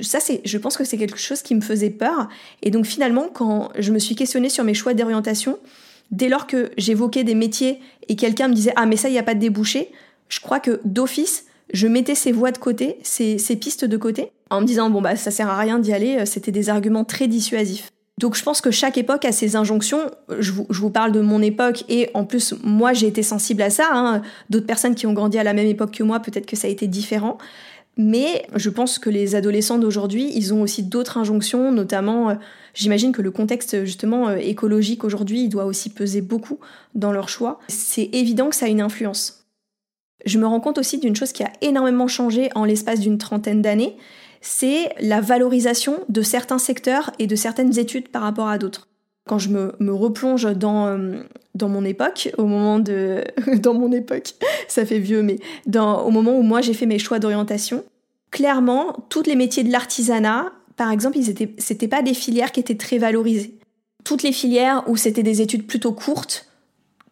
Ça, 0.00 0.20
c'est, 0.20 0.40
je 0.44 0.56
pense 0.56 0.76
que 0.76 0.84
c'est 0.84 0.96
quelque 0.96 1.18
chose 1.18 1.42
qui 1.42 1.54
me 1.54 1.60
faisait 1.60 1.90
peur. 1.90 2.28
Et 2.62 2.70
donc 2.70 2.86
finalement, 2.86 3.28
quand 3.32 3.70
je 3.78 3.92
me 3.92 3.98
suis 3.98 4.14
questionnée 4.14 4.48
sur 4.48 4.64
mes 4.64 4.74
choix 4.74 4.94
d'orientation, 4.94 5.58
dès 6.10 6.28
lors 6.28 6.46
que 6.46 6.70
j'évoquais 6.78 7.24
des 7.24 7.34
métiers 7.34 7.80
et 8.08 8.16
quelqu'un 8.16 8.48
me 8.48 8.54
disait 8.54 8.72
ah 8.76 8.86
mais 8.86 8.96
ça 8.96 9.08
il 9.08 9.12
n'y 9.12 9.18
a 9.18 9.22
pas 9.22 9.34
de 9.34 9.40
débouché, 9.40 9.90
je 10.28 10.40
crois 10.40 10.60
que 10.60 10.80
d'office 10.84 11.44
je 11.72 11.86
mettais 11.86 12.14
ces 12.14 12.32
voies 12.32 12.52
de 12.52 12.58
côté, 12.58 12.98
ces, 13.02 13.36
pistes 13.56 13.84
de 13.84 13.96
côté, 13.96 14.30
en 14.50 14.60
me 14.60 14.66
disant 14.66 14.90
bon 14.90 15.00
bah 15.00 15.16
ça 15.16 15.30
sert 15.30 15.48
à 15.48 15.58
rien 15.58 15.78
d'y 15.78 15.92
aller. 15.92 16.24
C'était 16.26 16.52
des 16.52 16.68
arguments 16.68 17.04
très 17.04 17.28
dissuasifs. 17.28 17.90
Donc 18.18 18.36
je 18.36 18.42
pense 18.42 18.60
que 18.60 18.70
chaque 18.70 18.98
époque 18.98 19.24
a 19.24 19.32
ses 19.32 19.56
injonctions. 19.56 20.10
Je 20.38 20.52
vous, 20.52 20.90
parle 20.90 21.12
de 21.12 21.20
mon 21.20 21.40
époque 21.40 21.84
et 21.88 22.10
en 22.12 22.24
plus 22.24 22.54
moi 22.62 22.92
j'ai 22.92 23.06
été 23.06 23.22
sensible 23.22 23.62
à 23.62 23.70
ça. 23.70 23.88
Hein. 23.92 24.22
D'autres 24.50 24.66
personnes 24.66 24.94
qui 24.94 25.06
ont 25.06 25.14
grandi 25.14 25.38
à 25.38 25.44
la 25.44 25.54
même 25.54 25.66
époque 25.66 25.92
que 25.92 26.02
moi, 26.02 26.20
peut-être 26.20 26.46
que 26.46 26.56
ça 26.56 26.68
a 26.68 26.70
été 26.70 26.86
différent. 26.86 27.38
Mais 27.98 28.46
je 28.54 28.70
pense 28.70 28.98
que 28.98 29.10
les 29.10 29.34
adolescents 29.34 29.78
d'aujourd'hui, 29.78 30.30
ils 30.34 30.54
ont 30.54 30.62
aussi 30.62 30.82
d'autres 30.82 31.18
injonctions, 31.18 31.70
notamment, 31.72 32.30
euh, 32.30 32.34
j'imagine 32.72 33.12
que 33.12 33.20
le 33.20 33.30
contexte 33.30 33.84
justement 33.84 34.28
euh, 34.28 34.36
écologique 34.36 35.04
aujourd'hui, 35.04 35.44
il 35.44 35.48
doit 35.50 35.66
aussi 35.66 35.90
peser 35.90 36.22
beaucoup 36.22 36.58
dans 36.94 37.12
leur 37.12 37.28
choix. 37.28 37.58
C'est 37.68 38.08
évident 38.12 38.48
que 38.48 38.56
ça 38.56 38.66
a 38.66 38.70
une 38.70 38.80
influence. 38.80 39.44
Je 40.24 40.38
me 40.38 40.46
rends 40.46 40.60
compte 40.60 40.78
aussi 40.78 40.98
d'une 40.98 41.16
chose 41.16 41.32
qui 41.32 41.42
a 41.42 41.52
énormément 41.60 42.08
changé 42.08 42.48
en 42.54 42.64
l'espace 42.64 43.00
d'une 43.00 43.18
trentaine 43.18 43.60
d'années, 43.60 43.96
c'est 44.40 44.94
la 45.00 45.20
valorisation 45.20 46.00
de 46.08 46.22
certains 46.22 46.58
secteurs 46.58 47.10
et 47.18 47.26
de 47.26 47.36
certaines 47.36 47.78
études 47.78 48.08
par 48.08 48.22
rapport 48.22 48.48
à 48.48 48.58
d'autres. 48.58 48.88
Quand 49.26 49.38
je 49.38 49.50
me, 49.50 49.94
replonge 49.94 50.44
dans, 50.56 50.86
euh, 50.86 51.22
dans 51.54 51.68
mon 51.68 51.84
époque, 51.84 52.30
au 52.38 52.46
moment 52.46 52.78
de... 52.78 53.22
dans 53.60 53.74
mon 53.74 53.92
époque, 53.92 54.34
ça 54.68 54.84
fait 54.84 54.98
vieux, 54.98 55.22
mais 55.22 55.38
au 55.74 56.10
moment 56.10 56.36
où 56.36 56.42
moi 56.42 56.60
j'ai 56.60 56.74
fait 56.74 56.86
mes 56.86 56.98
choix 56.98 57.18
d'orientation, 57.18 57.84
clairement, 58.30 58.96
tous 59.08 59.22
les 59.24 59.36
métiers 59.36 59.62
de 59.62 59.70
l'artisanat, 59.70 60.52
par 60.76 60.90
exemple, 60.90 61.18
ils 61.18 61.30
étaient, 61.30 61.54
c'était 61.58 61.88
pas 61.88 62.02
des 62.02 62.14
filières 62.14 62.50
qui 62.50 62.60
étaient 62.60 62.76
très 62.76 62.98
valorisées. 62.98 63.54
Toutes 64.04 64.24
les 64.24 64.32
filières 64.32 64.82
où 64.88 64.96
c'était 64.96 65.22
des 65.22 65.40
études 65.40 65.66
plutôt 65.66 65.92
courtes, 65.92 66.48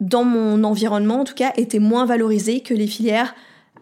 dans 0.00 0.25
mon 0.25 0.64
environnement 0.64 1.21
en 1.21 1.25
tout 1.25 1.35
cas, 1.35 1.52
étaient 1.57 1.79
moins 1.79 2.07
valorisées 2.07 2.61
que 2.61 2.75
les 2.75 2.87
filières 2.87 3.35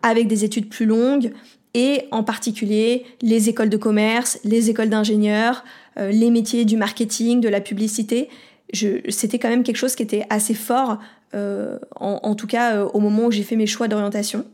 avec 0.02 0.26
des 0.26 0.44
études 0.44 0.68
plus 0.68 0.85
longues, 0.85 1.32
et 1.75 2.04
en 2.11 2.25
particulier 2.25 3.04
les 3.23 3.49
écoles 3.49 3.68
de 3.68 3.76
commerce, 3.76 4.40
les 4.44 4.70
écoles 4.70 4.88
d'ingénieurs, 4.88 5.64
euh, 5.99 6.11
les 6.11 6.31
métiers 6.31 6.64
du 6.64 6.76
marketing, 6.76 7.40
de 7.40 7.49
la 7.49 7.61
publicité. 7.61 8.28
C'était 9.09 9.38
quand 9.38 9.49
même 9.49 9.62
quelque 9.62 9.76
chose 9.76 9.95
qui 9.95 10.02
était 10.02 10.26
assez 10.31 10.55
fort, 10.55 10.99
euh, 11.35 11.78
en, 11.97 12.35
tout 12.35 12.47
cas 12.47 12.76
euh, 12.76 12.88
au 12.93 13.00
moment 13.00 13.26
où 13.26 13.31
j'ai 13.31 13.43
fait 13.43 13.57
mes 13.57 13.67
choix 13.67 13.88
d'orientation. 13.88 14.45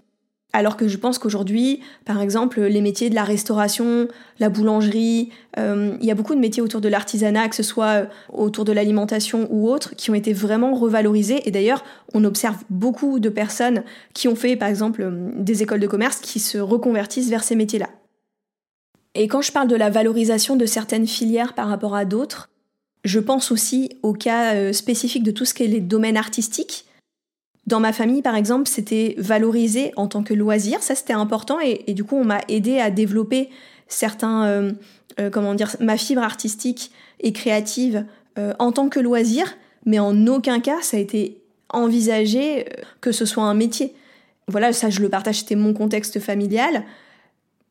Alors 0.54 0.76
que 0.76 0.86
je 0.86 0.96
pense 0.96 1.18
qu'aujourd'hui, 1.18 1.80
par 2.04 2.20
exemple, 2.20 2.60
les 2.60 2.80
métiers 2.80 3.10
de 3.10 3.16
la 3.16 3.24
restauration, 3.24 4.06
la 4.38 4.48
boulangerie, 4.48 5.30
euh, 5.58 5.96
il 6.00 6.06
y 6.06 6.12
a 6.12 6.14
beaucoup 6.14 6.36
de 6.36 6.40
métiers 6.40 6.62
autour 6.62 6.80
de 6.80 6.88
l'artisanat, 6.88 7.48
que 7.48 7.56
ce 7.56 7.64
soit 7.64 8.02
euh, 8.02 8.06
autour 8.32 8.64
de 8.64 8.70
l'alimentation 8.70 9.48
ou 9.50 9.68
autres, 9.68 9.96
qui 9.96 10.12
ont 10.12 10.14
été 10.14 10.32
vraiment 10.32 10.72
revalorisés. 10.74 11.48
Et 11.48 11.50
d'ailleurs, 11.50 11.82
on 12.14 12.22
observe 12.22 12.56
beaucoup 12.70 13.18
de 13.18 13.28
personnes 13.28 13.82
qui 14.14 14.28
ont 14.28 14.36
fait, 14.36 14.54
par 14.54 14.68
exemple, 14.68 15.02
euh, 15.02 15.32
des 15.34 15.64
écoles 15.64 15.80
de 15.80 15.88
commerce 15.88 16.20
qui 16.20 16.38
se 16.38 16.58
reconvertissent 16.58 17.30
vers 17.30 17.42
ces 17.42 17.56
métiers-là. 17.56 17.88
Et 19.14 19.28
quand 19.28 19.42
je 19.42 19.52
parle 19.52 19.68
de 19.68 19.76
la 19.76 19.90
valorisation 19.90 20.56
de 20.56 20.66
certaines 20.66 21.06
filières 21.06 21.54
par 21.54 21.68
rapport 21.68 21.94
à 21.94 22.04
d'autres, 22.04 22.50
je 23.04 23.20
pense 23.20 23.52
aussi 23.52 23.90
au 24.02 24.12
cas 24.12 24.72
spécifique 24.72 25.22
de 25.22 25.30
tout 25.30 25.44
ce 25.44 25.54
qui 25.54 25.62
est 25.62 25.68
les 25.68 25.80
domaines 25.80 26.16
artistiques 26.16 26.86
dans 27.66 27.80
ma 27.80 27.92
famille, 27.92 28.22
par 28.22 28.36
exemple, 28.36 28.68
c'était 28.68 29.14
valorisé 29.18 29.92
en 29.96 30.06
tant 30.06 30.22
que 30.22 30.34
loisir, 30.34 30.82
ça 30.82 30.94
c'était 30.94 31.14
important 31.14 31.58
et, 31.60 31.94
du 31.94 32.04
coup 32.04 32.16
on 32.16 32.24
m'a 32.24 32.40
aidé 32.48 32.78
à 32.78 32.90
développer 32.90 33.48
certains, 33.88 34.44
euh, 34.44 34.72
euh, 35.18 35.30
comment 35.30 35.54
dire, 35.54 35.74
ma 35.80 35.96
fibre 35.96 36.22
artistique 36.22 36.90
et 37.20 37.32
créative 37.32 38.04
euh, 38.38 38.52
en 38.58 38.72
tant 38.72 38.88
que 38.88 39.00
loisir, 39.00 39.56
mais 39.86 39.98
en 39.98 40.26
aucun 40.26 40.60
cas 40.60 40.82
ça 40.82 40.98
a 40.98 41.00
été 41.00 41.40
envisagé 41.70 42.66
que 43.00 43.12
ce 43.12 43.24
soit 43.24 43.44
un 43.44 43.54
métier. 43.54 43.94
Voilà, 44.46 44.72
ça 44.74 44.90
je 44.90 45.00
le 45.00 45.08
partage, 45.08 45.40
c'était 45.40 45.54
mon 45.54 45.72
contexte 45.72 46.20
familial, 46.20 46.84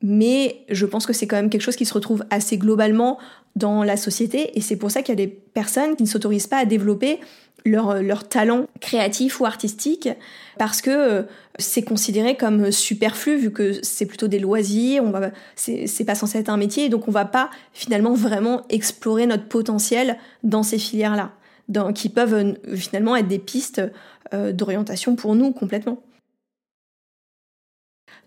mais 0.03 0.57
je 0.69 0.85
pense 0.85 1.05
que 1.05 1.13
c'est 1.13 1.25
quand 1.25 1.37
même 1.37 1.49
quelque 1.49 1.61
chose 1.61 1.77
qui 1.77 1.85
se 1.85 1.93
retrouve 1.93 2.25
assez 2.29 2.57
globalement 2.57 3.17
dans 3.55 3.83
la 3.83 3.97
société 3.97 4.57
et 4.57 4.61
c'est 4.61 4.75
pour 4.75 4.91
ça 4.91 5.01
qu'il 5.01 5.17
y 5.17 5.21
a 5.21 5.25
des 5.25 5.27
personnes 5.27 5.95
qui 5.95 6.03
ne 6.03 6.07
s'autorisent 6.07 6.47
pas 6.47 6.57
à 6.57 6.65
développer 6.65 7.19
leur, 7.65 8.03
leur 8.03 8.27
talent 8.27 8.67
créatif 8.81 9.39
ou 9.39 9.45
artistique 9.45 10.09
parce 10.57 10.81
que 10.81 10.89
euh, 10.89 11.23
c'est 11.57 11.83
considéré 11.83 12.35
comme 12.35 12.71
superflu 12.71 13.37
vu 13.37 13.51
que 13.51 13.73
c'est 13.81 14.05
plutôt 14.05 14.27
des 14.27 14.39
loisirs, 14.39 15.03
on 15.03 15.11
va 15.11 15.31
c'est 15.55 16.05
pas 16.05 16.15
censé 16.15 16.39
être 16.39 16.49
un 16.49 16.57
métier 16.57 16.89
donc 16.89 17.07
on 17.07 17.11
va 17.11 17.25
pas 17.25 17.49
finalement 17.71 18.13
vraiment 18.13 18.63
explorer 18.69 19.25
notre 19.25 19.47
potentiel 19.47 20.17
dans 20.43 20.63
ces 20.63 20.77
filières-là 20.77 21.31
qui 21.95 22.09
peuvent 22.09 22.55
finalement 22.75 23.15
être 23.15 23.27
des 23.27 23.39
pistes 23.39 23.81
euh, 24.33 24.51
d'orientation 24.51 25.15
pour 25.15 25.35
nous 25.35 25.51
complètement. 25.51 26.01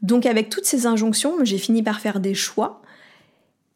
Donc 0.03 0.27
avec 0.27 0.49
toutes 0.49 0.67
ces 0.67 0.87
injonctions, 0.87 1.37
j'ai 1.43 1.59
fini 1.59 1.83
par 1.83 2.01
faire 2.01 2.21
des 2.21 2.35
choix. 2.35 2.83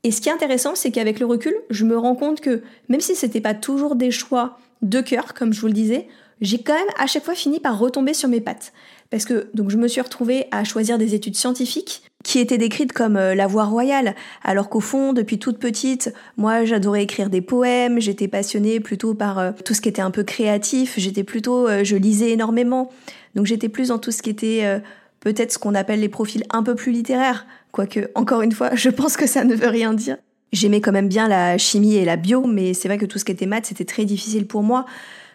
Et 0.02 0.10
ce 0.10 0.20
qui 0.20 0.28
est 0.28 0.32
intéressant, 0.32 0.74
c'est 0.74 0.90
qu'avec 0.90 1.20
le 1.20 1.26
recul, 1.26 1.54
je 1.68 1.84
me 1.84 1.96
rends 1.96 2.14
compte 2.14 2.40
que 2.40 2.62
même 2.88 3.00
si 3.00 3.14
c'était 3.14 3.40
pas 3.40 3.54
toujours 3.54 3.96
des 3.96 4.10
choix 4.10 4.58
de 4.82 5.00
cœur, 5.00 5.34
comme 5.34 5.52
je 5.52 5.60
vous 5.60 5.66
le 5.66 5.72
disais, 5.72 6.08
j'ai 6.40 6.58
quand 6.58 6.74
même 6.74 6.88
à 6.98 7.06
chaque 7.06 7.24
fois 7.24 7.34
fini 7.34 7.60
par 7.60 7.78
retomber 7.78 8.14
sur 8.14 8.28
mes 8.28 8.40
pattes. 8.40 8.72
Parce 9.10 9.24
que 9.24 9.48
donc 9.54 9.70
je 9.70 9.76
me 9.76 9.88
suis 9.88 10.00
retrouvée 10.00 10.46
à 10.52 10.64
choisir 10.64 10.96
des 10.96 11.14
études 11.14 11.36
scientifiques 11.36 12.02
qui 12.22 12.38
étaient 12.38 12.58
décrites 12.58 12.92
comme 12.92 13.16
euh, 13.16 13.34
la 13.34 13.46
voie 13.46 13.64
royale, 13.64 14.14
alors 14.44 14.68
qu'au 14.68 14.80
fond, 14.80 15.12
depuis 15.12 15.38
toute 15.38 15.58
petite, 15.58 16.12
moi 16.36 16.64
j'adorais 16.64 17.02
écrire 17.02 17.30
des 17.30 17.40
poèmes, 17.40 17.98
j'étais 17.98 18.28
passionnée 18.28 18.78
plutôt 18.78 19.14
par 19.14 19.38
euh, 19.38 19.52
tout 19.64 19.74
ce 19.74 19.80
qui 19.80 19.88
était 19.88 20.02
un 20.02 20.10
peu 20.10 20.22
créatif, 20.22 20.94
j'étais 20.98 21.24
plutôt, 21.24 21.66
euh, 21.66 21.82
je 21.82 21.96
lisais 21.96 22.30
énormément, 22.30 22.90
donc 23.34 23.46
j'étais 23.46 23.70
plus 23.70 23.88
dans 23.88 23.98
tout 23.98 24.10
ce 24.10 24.22
qui 24.22 24.30
était 24.30 24.82
peut-être 25.20 25.52
ce 25.52 25.58
qu'on 25.58 25.74
appelle 25.74 26.00
les 26.00 26.08
profils 26.08 26.44
un 26.50 26.62
peu 26.62 26.74
plus 26.74 26.92
littéraires, 26.92 27.46
quoique 27.72 28.10
encore 28.14 28.42
une 28.42 28.52
fois, 28.52 28.70
je 28.74 28.90
pense 28.90 29.16
que 29.16 29.26
ça 29.26 29.44
ne 29.44 29.54
veut 29.54 29.68
rien 29.68 29.94
dire. 29.94 30.16
J'aimais 30.52 30.80
quand 30.80 30.92
même 30.92 31.08
bien 31.08 31.28
la 31.28 31.58
chimie 31.58 31.94
et 31.94 32.04
la 32.04 32.16
bio, 32.16 32.44
mais 32.44 32.74
c'est 32.74 32.88
vrai 32.88 32.98
que 32.98 33.06
tout 33.06 33.18
ce 33.18 33.24
qui 33.24 33.30
était 33.30 33.46
maths, 33.46 33.66
c'était 33.66 33.84
très 33.84 34.04
difficile 34.04 34.48
pour 34.48 34.64
moi. 34.64 34.84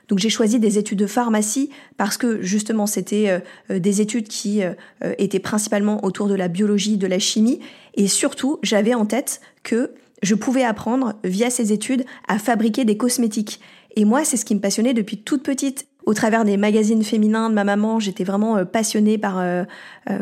Donc 0.07 0.19
j'ai 0.19 0.29
choisi 0.29 0.59
des 0.59 0.77
études 0.77 0.99
de 0.99 1.07
pharmacie 1.07 1.69
parce 1.97 2.17
que 2.17 2.41
justement 2.41 2.85
c'était 2.85 3.29
euh, 3.29 3.39
euh, 3.71 3.79
des 3.79 4.01
études 4.01 4.27
qui 4.27 4.63
euh, 4.63 4.73
étaient 5.17 5.39
principalement 5.39 6.03
autour 6.05 6.27
de 6.27 6.35
la 6.35 6.47
biologie, 6.47 6.97
de 6.97 7.07
la 7.07 7.19
chimie 7.19 7.59
et 7.95 8.07
surtout 8.07 8.59
j'avais 8.61 8.93
en 8.93 9.05
tête 9.05 9.41
que 9.63 9.91
je 10.21 10.35
pouvais 10.35 10.63
apprendre 10.63 11.13
via 11.23 11.49
ces 11.49 11.73
études 11.73 12.05
à 12.27 12.39
fabriquer 12.39 12.85
des 12.85 12.97
cosmétiques. 12.97 13.59
Et 13.95 14.05
moi 14.05 14.23
c'est 14.25 14.37
ce 14.37 14.45
qui 14.45 14.55
me 14.55 14.59
passionnait 14.59 14.93
depuis 14.93 15.17
toute 15.17 15.43
petite. 15.43 15.87
Au 16.05 16.13
travers 16.13 16.45
des 16.45 16.57
magazines 16.57 17.03
féminins 17.03 17.49
de 17.49 17.55
ma 17.55 17.63
maman, 17.63 17.99
j'étais 17.99 18.23
vraiment 18.23 18.63
passionnée 18.65 19.17
par, 19.17 19.43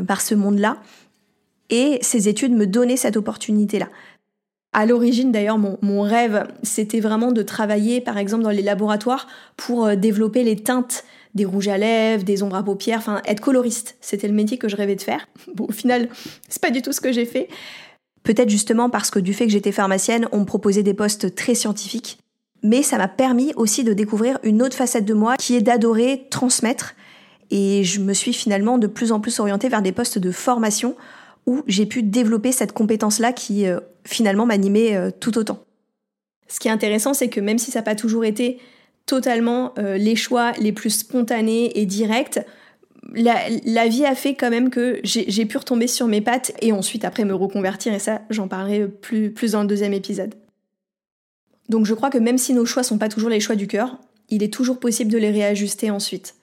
par 0.07 0.21
ce 0.21 0.33
monde-là. 0.33 0.77
Et 1.69 1.99
ces 2.01 2.29
études 2.29 2.53
me 2.53 2.67
donnaient 2.67 2.97
cette 2.97 3.17
opportunité-là. 3.17 3.89
À 4.73 4.87
l'origine, 4.87 5.31
d'ailleurs, 5.31 5.59
mon, 5.59 6.01
rêve, 6.01 6.47
c'était 6.63 6.99
vraiment 6.99 7.31
de 7.31 7.43
travailler, 7.43 8.01
par 8.01 8.17
exemple, 8.17 8.43
dans 8.43 8.49
les 8.49 8.63
laboratoires 8.63 9.27
pour 9.55 9.85
euh, 9.85 9.95
développer 9.95 10.43
les 10.43 10.55
teintes 10.55 11.03
des 11.35 11.45
rouges 11.45 11.67
à 11.67 11.77
lèvres, 11.77 12.23
des 12.23 12.41
ombres 12.41 12.55
à 12.55 12.63
paupières, 12.63 12.97
enfin, 12.97 13.21
être 13.25 13.39
coloriste. 13.39 13.97
C'était 14.01 14.27
le 14.27 14.33
métier 14.33 14.57
que 14.57 14.67
je 14.67 14.75
rêvais 14.75 14.95
de 14.95 15.01
faire. 15.01 15.27
Bon, 15.53 15.65
au 15.69 15.71
final, 15.71 16.09
c'est 16.49 16.61
pas 16.61 16.71
du 16.71 16.81
tout 16.81 16.91
ce 16.91 17.01
que 17.01 17.11
j'ai 17.11 17.25
fait. 17.25 17.47
Peut-être 18.23 18.49
justement 18.49 18.89
parce 18.89 19.11
que 19.11 19.19
du 19.19 19.33
fait 19.33 19.45
que 19.45 19.51
j'étais 19.51 19.71
pharmacienne, 19.71 20.27
on 20.31 20.39
me 20.39 20.45
proposait 20.45 20.83
des 20.83 20.93
postes 20.95 21.35
très 21.35 21.53
scientifiques. 21.53 22.22
Mais 22.63 22.81
ça 22.81 22.97
m'a 22.97 23.07
permis 23.07 23.53
aussi 23.55 23.83
de 23.83 23.93
découvrir 23.93 24.39
une 24.43 24.61
autre 24.61 24.75
facette 24.75 25.05
de 25.05 25.13
moi 25.13 25.35
qui 25.37 25.55
est 25.55 25.61
d'adorer 25.61 26.27
transmettre. 26.29 26.95
Et 27.51 27.83
je 27.83 27.99
me 27.99 28.13
suis 28.13 28.33
finalement 28.33 28.77
de 28.77 28.87
plus 28.87 29.11
en 29.11 29.19
plus 29.19 29.39
orientée 29.39 29.69
vers 29.69 29.81
des 29.81 29.91
postes 29.91 30.17
de 30.17 30.31
formation 30.31 30.95
où 31.45 31.61
j'ai 31.67 31.85
pu 31.85 32.03
développer 32.03 32.51
cette 32.51 32.71
compétence-là 32.71 33.33
qui 33.33 33.67
euh, 33.67 33.79
finalement 34.05 34.45
m'animait 34.45 34.95
euh, 34.95 35.11
tout 35.11 35.37
autant. 35.37 35.63
Ce 36.47 36.59
qui 36.59 36.67
est 36.67 36.71
intéressant, 36.71 37.13
c'est 37.13 37.29
que 37.29 37.41
même 37.41 37.57
si 37.57 37.71
ça 37.71 37.79
n'a 37.79 37.83
pas 37.83 37.95
toujours 37.95 38.25
été 38.25 38.59
totalement 39.05 39.73
euh, 39.77 39.97
les 39.97 40.15
choix 40.15 40.53
les 40.53 40.71
plus 40.71 40.91
spontanés 40.91 41.77
et 41.77 41.85
directs, 41.85 42.39
la, 43.13 43.87
vie 43.87 44.05
a 44.05 44.15
fait 44.15 44.33
quand 44.33 44.49
même 44.49 44.69
que 44.69 44.99
j'ai 45.03 45.45
pu 45.45 45.57
retomber 45.57 45.87
sur 45.87 46.07
mes 46.07 46.21
pattes 46.21 46.53
et 46.61 46.71
ensuite 46.71 47.03
après 47.03 47.25
me 47.25 47.33
reconvertir 47.33 47.93
et 47.93 47.99
ça 47.99 48.21
j'en 48.29 48.47
parlerai 48.47 48.87
plus, 48.87 49.31
plus 49.31 49.51
dans 49.51 49.61
le 49.61 49.67
deuxième 49.67 49.93
épisode. 49.93 50.33
Donc 51.69 51.85
je 51.85 51.93
crois 51.93 52.09
que 52.09 52.17
même 52.17 52.37
si 52.37 52.53
nos 52.53 52.65
choix 52.65 52.83
sont 52.83 52.97
pas 52.97 53.09
toujours 53.09 53.29
les 53.29 53.39
choix 53.39 53.55
du 53.55 53.67
cœur, 53.67 53.97
il 54.29 54.43
est 54.43 54.53
toujours 54.53 54.79
possible 54.79 55.11
de 55.11 55.17
les 55.17 55.31
réajuster 55.31 55.91
ensuite. 55.91 56.35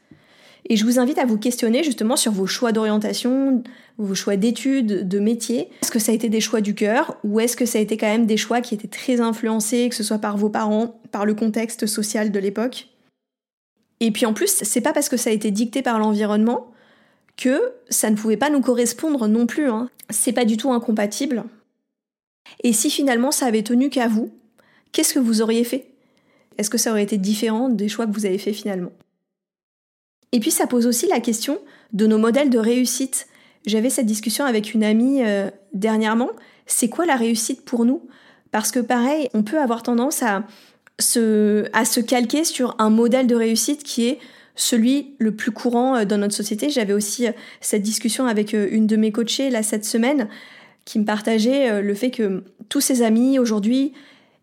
Et 0.68 0.76
je 0.76 0.84
vous 0.84 0.98
invite 0.98 1.18
à 1.18 1.24
vous 1.24 1.38
questionner 1.38 1.82
justement 1.82 2.16
sur 2.16 2.32
vos 2.32 2.46
choix 2.46 2.72
d'orientation, 2.72 3.62
vos 3.98 4.14
choix 4.14 4.36
d'études, 4.36 5.08
de 5.08 5.18
métier. 5.18 5.68
Est-ce 5.82 5.90
que 5.90 5.98
ça 5.98 6.12
a 6.12 6.14
été 6.14 6.28
des 6.28 6.40
choix 6.40 6.60
du 6.60 6.74
cœur 6.74 7.16
ou 7.24 7.40
est-ce 7.40 7.56
que 7.56 7.66
ça 7.66 7.78
a 7.78 7.80
été 7.80 7.96
quand 7.96 8.06
même 8.06 8.26
des 8.26 8.36
choix 8.36 8.60
qui 8.60 8.74
étaient 8.74 8.88
très 8.88 9.20
influencés, 9.20 9.88
que 9.88 9.94
ce 9.94 10.02
soit 10.02 10.18
par 10.18 10.36
vos 10.36 10.50
parents, 10.50 11.00
par 11.10 11.24
le 11.24 11.34
contexte 11.34 11.86
social 11.86 12.30
de 12.30 12.38
l'époque? 12.38 12.88
Et 14.00 14.10
puis 14.10 14.26
en 14.26 14.32
plus, 14.32 14.62
c'est 14.62 14.80
pas 14.80 14.92
parce 14.92 15.08
que 15.08 15.16
ça 15.16 15.30
a 15.30 15.32
été 15.32 15.50
dicté 15.50 15.82
par 15.82 15.98
l'environnement 15.98 16.70
que 17.36 17.72
ça 17.88 18.10
ne 18.10 18.16
pouvait 18.16 18.36
pas 18.36 18.50
nous 18.50 18.60
correspondre 18.60 19.26
non 19.28 19.46
plus. 19.46 19.68
Hein. 19.70 19.88
C'est 20.10 20.32
pas 20.32 20.44
du 20.44 20.56
tout 20.56 20.70
incompatible. 20.72 21.44
Et 22.62 22.72
si 22.72 22.90
finalement 22.90 23.30
ça 23.30 23.46
avait 23.46 23.62
tenu 23.62 23.90
qu'à 23.90 24.08
vous, 24.08 24.30
qu'est-ce 24.92 25.14
que 25.14 25.18
vous 25.18 25.42
auriez 25.42 25.64
fait? 25.64 25.86
Est-ce 26.58 26.70
que 26.70 26.78
ça 26.78 26.90
aurait 26.90 27.02
été 27.02 27.16
différent 27.16 27.68
des 27.68 27.88
choix 27.88 28.06
que 28.06 28.12
vous 28.12 28.26
avez 28.26 28.38
fait 28.38 28.52
finalement? 28.52 28.92
Et 30.32 30.40
puis 30.40 30.50
ça 30.50 30.66
pose 30.66 30.86
aussi 30.86 31.06
la 31.06 31.20
question 31.20 31.58
de 31.92 32.06
nos 32.06 32.18
modèles 32.18 32.50
de 32.50 32.58
réussite. 32.58 33.26
J'avais 33.66 33.90
cette 33.90 34.06
discussion 34.06 34.44
avec 34.44 34.74
une 34.74 34.84
amie 34.84 35.22
euh, 35.22 35.50
dernièrement. 35.74 36.30
C'est 36.66 36.88
quoi 36.88 37.06
la 37.06 37.16
réussite 37.16 37.64
pour 37.64 37.84
nous? 37.84 38.02
Parce 38.52 38.70
que 38.70 38.80
pareil, 38.80 39.28
on 39.34 39.42
peut 39.42 39.58
avoir 39.58 39.82
tendance 39.82 40.22
à 40.22 40.44
se, 40.98 42.00
calquer 42.00 42.44
sur 42.44 42.76
un 42.78 42.90
modèle 42.90 43.26
de 43.26 43.34
réussite 43.34 43.82
qui 43.82 44.06
est 44.08 44.18
celui 44.54 45.14
le 45.18 45.34
plus 45.34 45.50
courant 45.50 45.96
euh, 45.96 46.04
dans 46.04 46.18
notre 46.18 46.34
société. 46.34 46.70
J'avais 46.70 46.92
aussi 46.92 47.26
euh, 47.26 47.32
cette 47.60 47.82
discussion 47.82 48.26
avec 48.26 48.52
une 48.52 48.86
de 48.86 48.96
mes 48.96 49.12
coachées 49.12 49.50
là 49.50 49.62
cette 49.62 49.84
semaine 49.84 50.28
qui 50.84 50.98
me 50.98 51.04
partageait 51.04 51.82
le 51.82 51.94
fait 51.94 52.10
que 52.10 52.42
tous 52.68 52.80
ses 52.80 53.02
amis 53.02 53.38
aujourd'hui, 53.38 53.92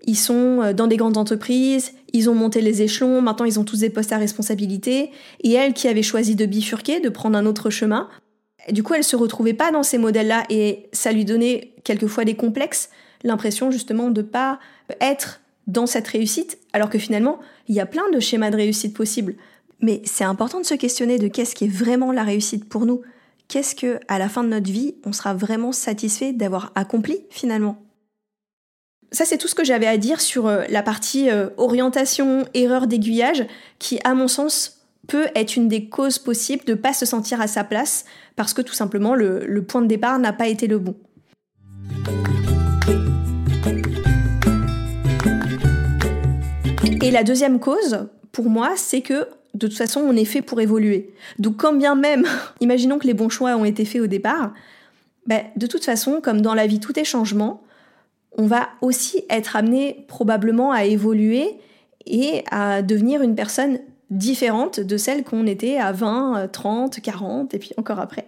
ils 0.08 0.18
sont 0.18 0.74
dans 0.74 0.88
des 0.88 0.98
grandes 0.98 1.18
entreprises, 1.18 1.94
ils 2.14 2.30
ont 2.30 2.34
monté 2.34 2.62
les 2.62 2.82
échelons, 2.82 3.22
maintenant 3.22 3.46
ils 3.46 3.60
ont 3.60 3.64
tous 3.64 3.80
des 3.82 3.90
postes 3.90 4.14
à 4.14 4.18
responsabilité, 4.18 5.12
et 5.44 5.54
elle 5.54 5.74
qui 5.74 5.88
avait 5.88 6.02
choisi 6.02 6.36
de 6.36 6.46
bifurquer, 6.46 7.00
de 7.00 7.10
prendre 7.10 7.38
un 7.38 7.46
autre 7.46 7.70
chemin, 7.70 8.10
du 8.72 8.82
coup 8.84 8.94
elle 8.96 9.04
se 9.04 9.16
retrouvait 9.16 9.54
pas 9.54 9.72
dans 9.72 9.84
ces 9.84 9.98
modèles-là 9.98 10.46
et 10.50 10.90
ça 10.94 11.12
lui 11.12 11.26
donnait 11.26 11.74
quelquefois 11.84 12.26
des 12.26 12.36
complexes, 12.36 12.90
l'impression 13.24 13.70
justement 13.70 14.10
de 14.10 14.22
pas 14.22 14.60
être 15.02 15.42
dans 15.68 15.86
cette 15.86 16.08
réussite, 16.08 16.58
alors 16.74 16.90
que 16.90 16.98
finalement 16.98 17.40
il 17.68 17.76
y 17.76 17.80
a 17.80 17.86
plein 17.86 18.10
de 18.12 18.20
schémas 18.20 18.50
de 18.50 18.56
réussite 18.56 18.96
possibles. 18.96 19.36
Mais 19.80 20.02
c'est 20.06 20.24
important 20.24 20.60
de 20.60 20.66
se 20.66 20.74
questionner 20.74 21.20
de 21.20 21.28
qu'est-ce 21.28 21.54
qui 21.54 21.66
est 21.66 21.72
vraiment 21.72 22.12
la 22.12 22.24
réussite 22.24 22.68
pour 22.68 22.86
nous. 22.86 23.02
Qu'est-ce 23.48 23.76
que, 23.76 24.00
à 24.08 24.18
la 24.18 24.28
fin 24.28 24.44
de 24.44 24.50
notre 24.50 24.72
vie, 24.72 24.96
on 25.06 25.14
sera 25.14 25.34
vraiment 25.34 25.72
satisfait 25.72 26.34
d'avoir 26.34 26.72
accompli 26.76 27.20
finalement? 27.30 27.87
Ça, 29.12 29.26
c'est 29.26 29.38
tout 29.38 29.48
ce 29.48 29.56
que 29.56 29.64
j'avais 29.64 29.88
à 29.88 29.98
dire 29.98 30.20
sur 30.20 30.48
euh, 30.48 30.64
la 30.70 30.84
partie 30.84 31.30
euh, 31.30 31.50
orientation, 31.58 32.46
erreur 32.54 32.88
d'aiguillage, 32.88 33.46
qui, 33.80 34.00
à 34.04 34.14
mon 34.14 34.28
sens, 34.28 34.82
peut 35.08 35.28
être 35.36 35.56
une 35.56 35.70
des 35.70 35.88
causes 35.88 36.20
possibles 36.20 36.66
de 36.66 36.74
ne 36.74 36.78
pas 36.78 36.94
se 36.94 37.06
sentir 37.06 37.40
à 37.40 37.48
sa 37.48 37.64
place, 37.64 38.06
parce 38.36 38.54
que 38.54 38.62
tout 38.62 38.74
simplement, 38.74 39.16
le 39.16 39.62
point 39.62 39.82
de 39.82 39.88
départ 39.88 40.20
n'a 40.20 40.34
pas 40.34 40.48
été 40.48 40.68
le 40.68 40.80
bon. 40.80 40.96
Et 47.02 47.12
la 47.12 47.24
deuxième 47.24 47.62
cause, 47.62 48.10
pour 48.34 48.50
moi, 48.50 48.74
c'est 48.76 49.00
que 49.00 49.28
de 49.54 49.68
toute 49.68 49.78
façon, 49.78 50.02
on 50.02 50.16
est 50.16 50.26
fait 50.26 50.42
pour 50.42 50.60
évoluer. 50.60 51.14
Donc 51.40 51.58
quand 51.58 51.74
bien 51.74 51.96
même, 51.96 52.26
imaginons 52.60 53.00
que 53.00 53.08
les 53.08 53.14
bons 53.14 53.30
choix 53.30 53.56
ont 53.56 53.64
été 53.64 53.86
faits 53.86 54.02
au 54.02 54.08
départ, 54.08 54.54
ben, 55.26 55.44
de 55.56 55.68
toute 55.68 55.86
façon, 55.86 56.20
comme 56.22 56.42
dans 56.42 56.54
la 56.54 56.68
vie, 56.68 56.80
tout 56.80 56.98
est 57.00 57.04
changement, 57.04 57.64
on 58.38 58.46
va 58.46 58.70
aussi 58.82 59.24
être 59.30 59.56
amené 59.56 60.06
probablement 60.08 60.72
à 60.72 60.86
évoluer 60.86 61.58
et 62.06 62.44
à 62.52 62.82
devenir 62.82 63.22
une 63.22 63.36
personne 63.36 63.80
différente 64.10 64.80
de 64.80 64.98
celle 64.98 65.24
qu'on 65.24 65.46
était 65.46 65.78
à 65.78 65.92
20, 65.92 66.50
30, 66.52 67.02
40 67.02 67.54
et 67.54 67.60
puis 67.60 67.72
encore 67.78 68.00
après. 68.00 68.28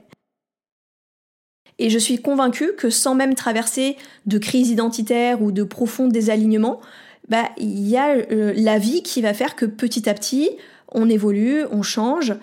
Et 1.77 1.89
je 1.89 1.97
suis 1.97 2.21
convaincue 2.21 2.73
que 2.77 2.89
sans 2.89 3.15
même 3.15 3.35
traverser 3.35 3.95
de 4.25 4.37
crise 4.37 4.69
identitaire 4.69 5.41
ou 5.41 5.51
de 5.51 5.63
profond 5.63 6.07
désalignement, 6.07 6.81
bah, 7.29 7.49
il 7.57 7.87
y 7.87 7.95
a 7.95 8.15
euh, 8.15 8.53
la 8.55 8.77
vie 8.77 9.01
qui 9.01 9.21
va 9.21 9.33
faire 9.33 9.55
que 9.55 9.65
petit 9.65 10.09
à 10.09 10.13
petit, 10.13 10.49
on 10.91 11.09
évolue, 11.09 11.63
on 11.71 11.81
change, 11.81 12.35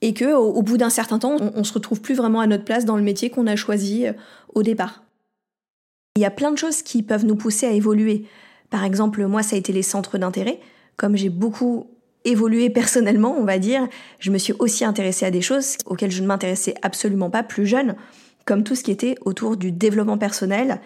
et 0.00 0.14
que 0.14 0.32
au, 0.32 0.62
bout 0.62 0.78
d'un 0.78 0.90
certain 0.90 1.18
temps, 1.18 1.36
on, 1.40 1.64
se 1.64 1.72
retrouve 1.72 2.00
plus 2.00 2.14
vraiment 2.14 2.40
à 2.40 2.46
notre 2.46 2.64
place 2.64 2.84
dans 2.84 2.96
le 2.96 3.02
métier 3.02 3.30
qu'on 3.30 3.46
a 3.46 3.56
choisi 3.56 4.06
euh, 4.06 4.12
au 4.54 4.62
départ. 4.62 5.02
Il 6.18 6.22
y 6.22 6.24
a 6.24 6.32
plein 6.32 6.50
de 6.50 6.58
choses 6.58 6.82
qui 6.82 7.04
peuvent 7.04 7.24
nous 7.24 7.36
pousser 7.36 7.66
à 7.66 7.70
évoluer. 7.70 8.24
Par 8.70 8.82
exemple, 8.82 9.24
moi, 9.26 9.44
ça 9.44 9.54
a 9.54 9.58
été 9.60 9.72
les 9.72 9.84
centres 9.84 10.18
d'intérêt. 10.18 10.58
Comme 10.96 11.16
j'ai 11.16 11.28
beaucoup 11.28 11.86
évolué 12.24 12.70
personnellement, 12.70 13.36
on 13.38 13.44
va 13.44 13.60
dire, 13.60 13.86
je 14.18 14.32
me 14.32 14.38
suis 14.38 14.52
aussi 14.58 14.84
intéressée 14.84 15.26
à 15.26 15.30
des 15.30 15.42
choses 15.42 15.76
auxquelles 15.86 16.10
je 16.10 16.20
ne 16.20 16.26
m'intéressais 16.26 16.74
absolument 16.82 17.30
pas 17.30 17.44
plus 17.44 17.66
jeune, 17.66 17.94
comme 18.46 18.64
tout 18.64 18.74
ce 18.74 18.82
qui 18.82 18.90
était 18.90 19.14
autour 19.24 19.56
du 19.56 19.70
développement 19.70 20.18
personnel 20.18 20.80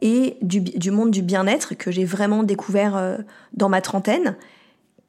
et 0.00 0.36
du, 0.42 0.60
du 0.60 0.90
monde 0.90 1.12
du 1.12 1.22
bien-être 1.22 1.74
que 1.76 1.92
j'ai 1.92 2.04
vraiment 2.04 2.42
découvert 2.42 2.96
euh, 2.96 3.18
dans 3.54 3.68
ma 3.68 3.80
trentaine 3.82 4.36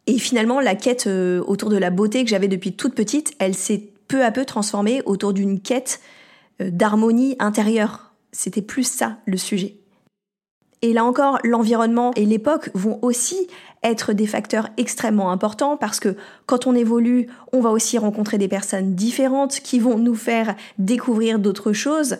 et 0.05 0.19
finalement, 0.19 0.59
la 0.59 0.75
quête 0.75 1.07
euh, 1.07 1.41
autour 1.47 1.71
de 1.71 1.77
la 1.77 1.89
beauté 1.89 2.23
que 2.23 2.29
j'avais 2.29 2.47
depuis 2.47 2.73
toute 2.73 2.93
petite, 2.93 3.33
elle 3.39 3.55
s'est 3.55 3.89
peu 4.07 4.23
à 4.23 4.31
peu 4.31 4.45
transformée 4.45 5.01
autour 5.05 5.33
d'une 5.33 5.59
quête 5.59 6.01
euh, 6.61 6.69
d'harmonie 6.69 7.35
intérieure. 7.39 8.12
C'était 8.33 8.61
plus 8.61 8.83
ça 8.83 9.19
le 9.25 9.37
sujet. 9.37 9.77
Et 10.81 10.91
là 10.91 11.05
encore, 11.05 11.39
l'environnement 11.45 12.11
et 12.17 12.25
l'époque 12.25 12.69
vont 12.73 12.99
aussi 13.01 13.47
être 13.83 14.11
des 14.11 14.27
facteurs 14.27 14.67
extrêmement 14.75 15.31
importants 15.31 15.77
parce 15.77 16.01
que 16.01 16.17
quand 16.45 16.67
on 16.67 16.75
évolue, 16.75 17.27
on 17.53 17.61
va 17.61 17.69
aussi 17.69 17.97
rencontrer 17.97 18.37
des 18.37 18.49
personnes 18.49 18.93
différentes 18.93 19.61
qui 19.61 19.79
vont 19.79 19.97
nous 19.97 20.15
faire 20.15 20.55
découvrir 20.77 21.39
d'autres 21.39 21.71
choses. 21.71 22.17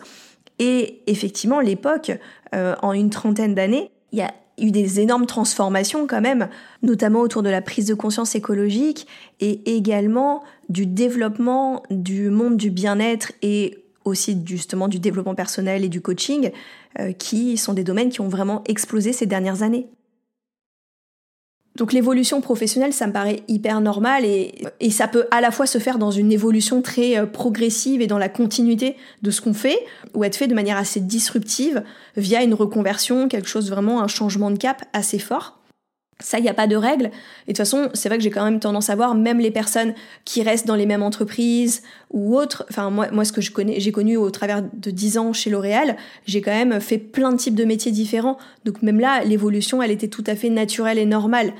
Et 0.58 1.02
effectivement, 1.06 1.60
l'époque, 1.60 2.12
euh, 2.54 2.74
en 2.80 2.92
une 2.92 3.10
trentaine 3.10 3.54
d'années, 3.54 3.90
il 4.12 4.20
y 4.20 4.22
a 4.22 4.32
eu 4.58 4.70
des 4.70 5.00
énormes 5.00 5.26
transformations 5.26 6.06
quand 6.06 6.22
même, 6.22 6.48
notamment 6.82 7.20
autour 7.20 7.42
de 7.42 7.50
la 7.50 7.60
prise 7.60 7.86
de 7.86 7.94
conscience 7.94 8.34
écologique 8.34 9.06
et 9.40 9.76
également 9.76 10.42
du 10.70 10.86
développement 10.86 11.82
du 11.90 12.30
monde 12.30 12.56
du 12.56 12.70
bien-être 12.70 13.32
et 13.42 13.83
aussi 14.04 14.40
justement 14.44 14.88
du 14.88 14.98
développement 14.98 15.34
personnel 15.34 15.84
et 15.84 15.88
du 15.88 16.00
coaching, 16.00 16.50
euh, 16.98 17.12
qui 17.12 17.56
sont 17.56 17.72
des 17.72 17.84
domaines 17.84 18.10
qui 18.10 18.20
ont 18.20 18.28
vraiment 18.28 18.62
explosé 18.66 19.12
ces 19.12 19.26
dernières 19.26 19.62
années. 19.62 19.88
Donc 21.76 21.92
l'évolution 21.92 22.40
professionnelle, 22.40 22.92
ça 22.92 23.08
me 23.08 23.12
paraît 23.12 23.42
hyper 23.48 23.80
normal 23.80 24.24
et, 24.24 24.62
et, 24.78 24.90
ça 24.90 25.08
peut 25.08 25.26
à 25.32 25.40
la 25.40 25.50
fois 25.50 25.66
se 25.66 25.78
faire 25.78 25.98
dans 25.98 26.12
une 26.12 26.30
évolution 26.30 26.82
très 26.82 27.18
euh, 27.18 27.26
progressive 27.26 28.00
et 28.00 28.06
dans 28.06 28.18
la 28.18 28.28
continuité 28.28 28.96
de 29.22 29.30
ce 29.32 29.40
qu'on 29.40 29.54
fait, 29.54 29.78
ou 30.14 30.22
être 30.22 30.36
fait 30.36 30.46
de 30.46 30.54
manière 30.54 30.76
assez 30.76 31.00
disruptive 31.00 31.82
via 32.16 32.44
une 32.44 32.54
reconversion, 32.54 33.26
quelque 33.26 33.48
chose 33.48 33.70
vraiment, 33.70 34.00
un 34.02 34.06
changement 34.06 34.52
de 34.52 34.58
cap 34.58 34.84
assez 34.92 35.18
fort. 35.18 35.58
Ça, 36.20 36.38
il 36.38 36.42
n'y 36.42 36.48
a 36.48 36.54
pas 36.54 36.68
de 36.68 36.76
règle. 36.76 37.06
Et 37.06 37.08
de 37.08 37.12
toute 37.48 37.58
façon, 37.58 37.88
c'est 37.92 38.08
vrai 38.08 38.18
que 38.18 38.24
j'ai 38.24 38.30
quand 38.30 38.44
même 38.44 38.60
tendance 38.60 38.88
à 38.88 38.94
voir, 38.94 39.14
même 39.14 39.40
les 39.40 39.50
personnes 39.50 39.94
qui 40.24 40.42
restent 40.42 40.66
dans 40.66 40.76
les 40.76 40.86
mêmes 40.86 41.02
entreprises 41.02 41.82
ou 42.10 42.36
autres, 42.36 42.64
enfin 42.70 42.88
moi, 42.90 43.08
moi 43.10 43.24
ce 43.24 43.32
que 43.32 43.40
j'ai 43.40 43.92
connu 43.92 44.16
au 44.16 44.30
travers 44.30 44.62
de 44.62 44.90
10 44.90 45.18
ans 45.18 45.32
chez 45.32 45.50
L'Oréal, 45.50 45.96
j'ai 46.24 46.40
quand 46.40 46.52
même 46.52 46.80
fait 46.80 46.98
plein 46.98 47.32
de 47.32 47.36
types 47.36 47.56
de 47.56 47.64
métiers 47.64 47.90
différents. 47.90 48.38
Donc 48.64 48.82
même 48.82 49.00
là, 49.00 49.24
l'évolution, 49.24 49.82
elle 49.82 49.90
était 49.90 50.08
tout 50.08 50.24
à 50.26 50.36
fait 50.36 50.50
naturelle 50.50 50.98
et 50.98 51.06
normale. 51.06 51.52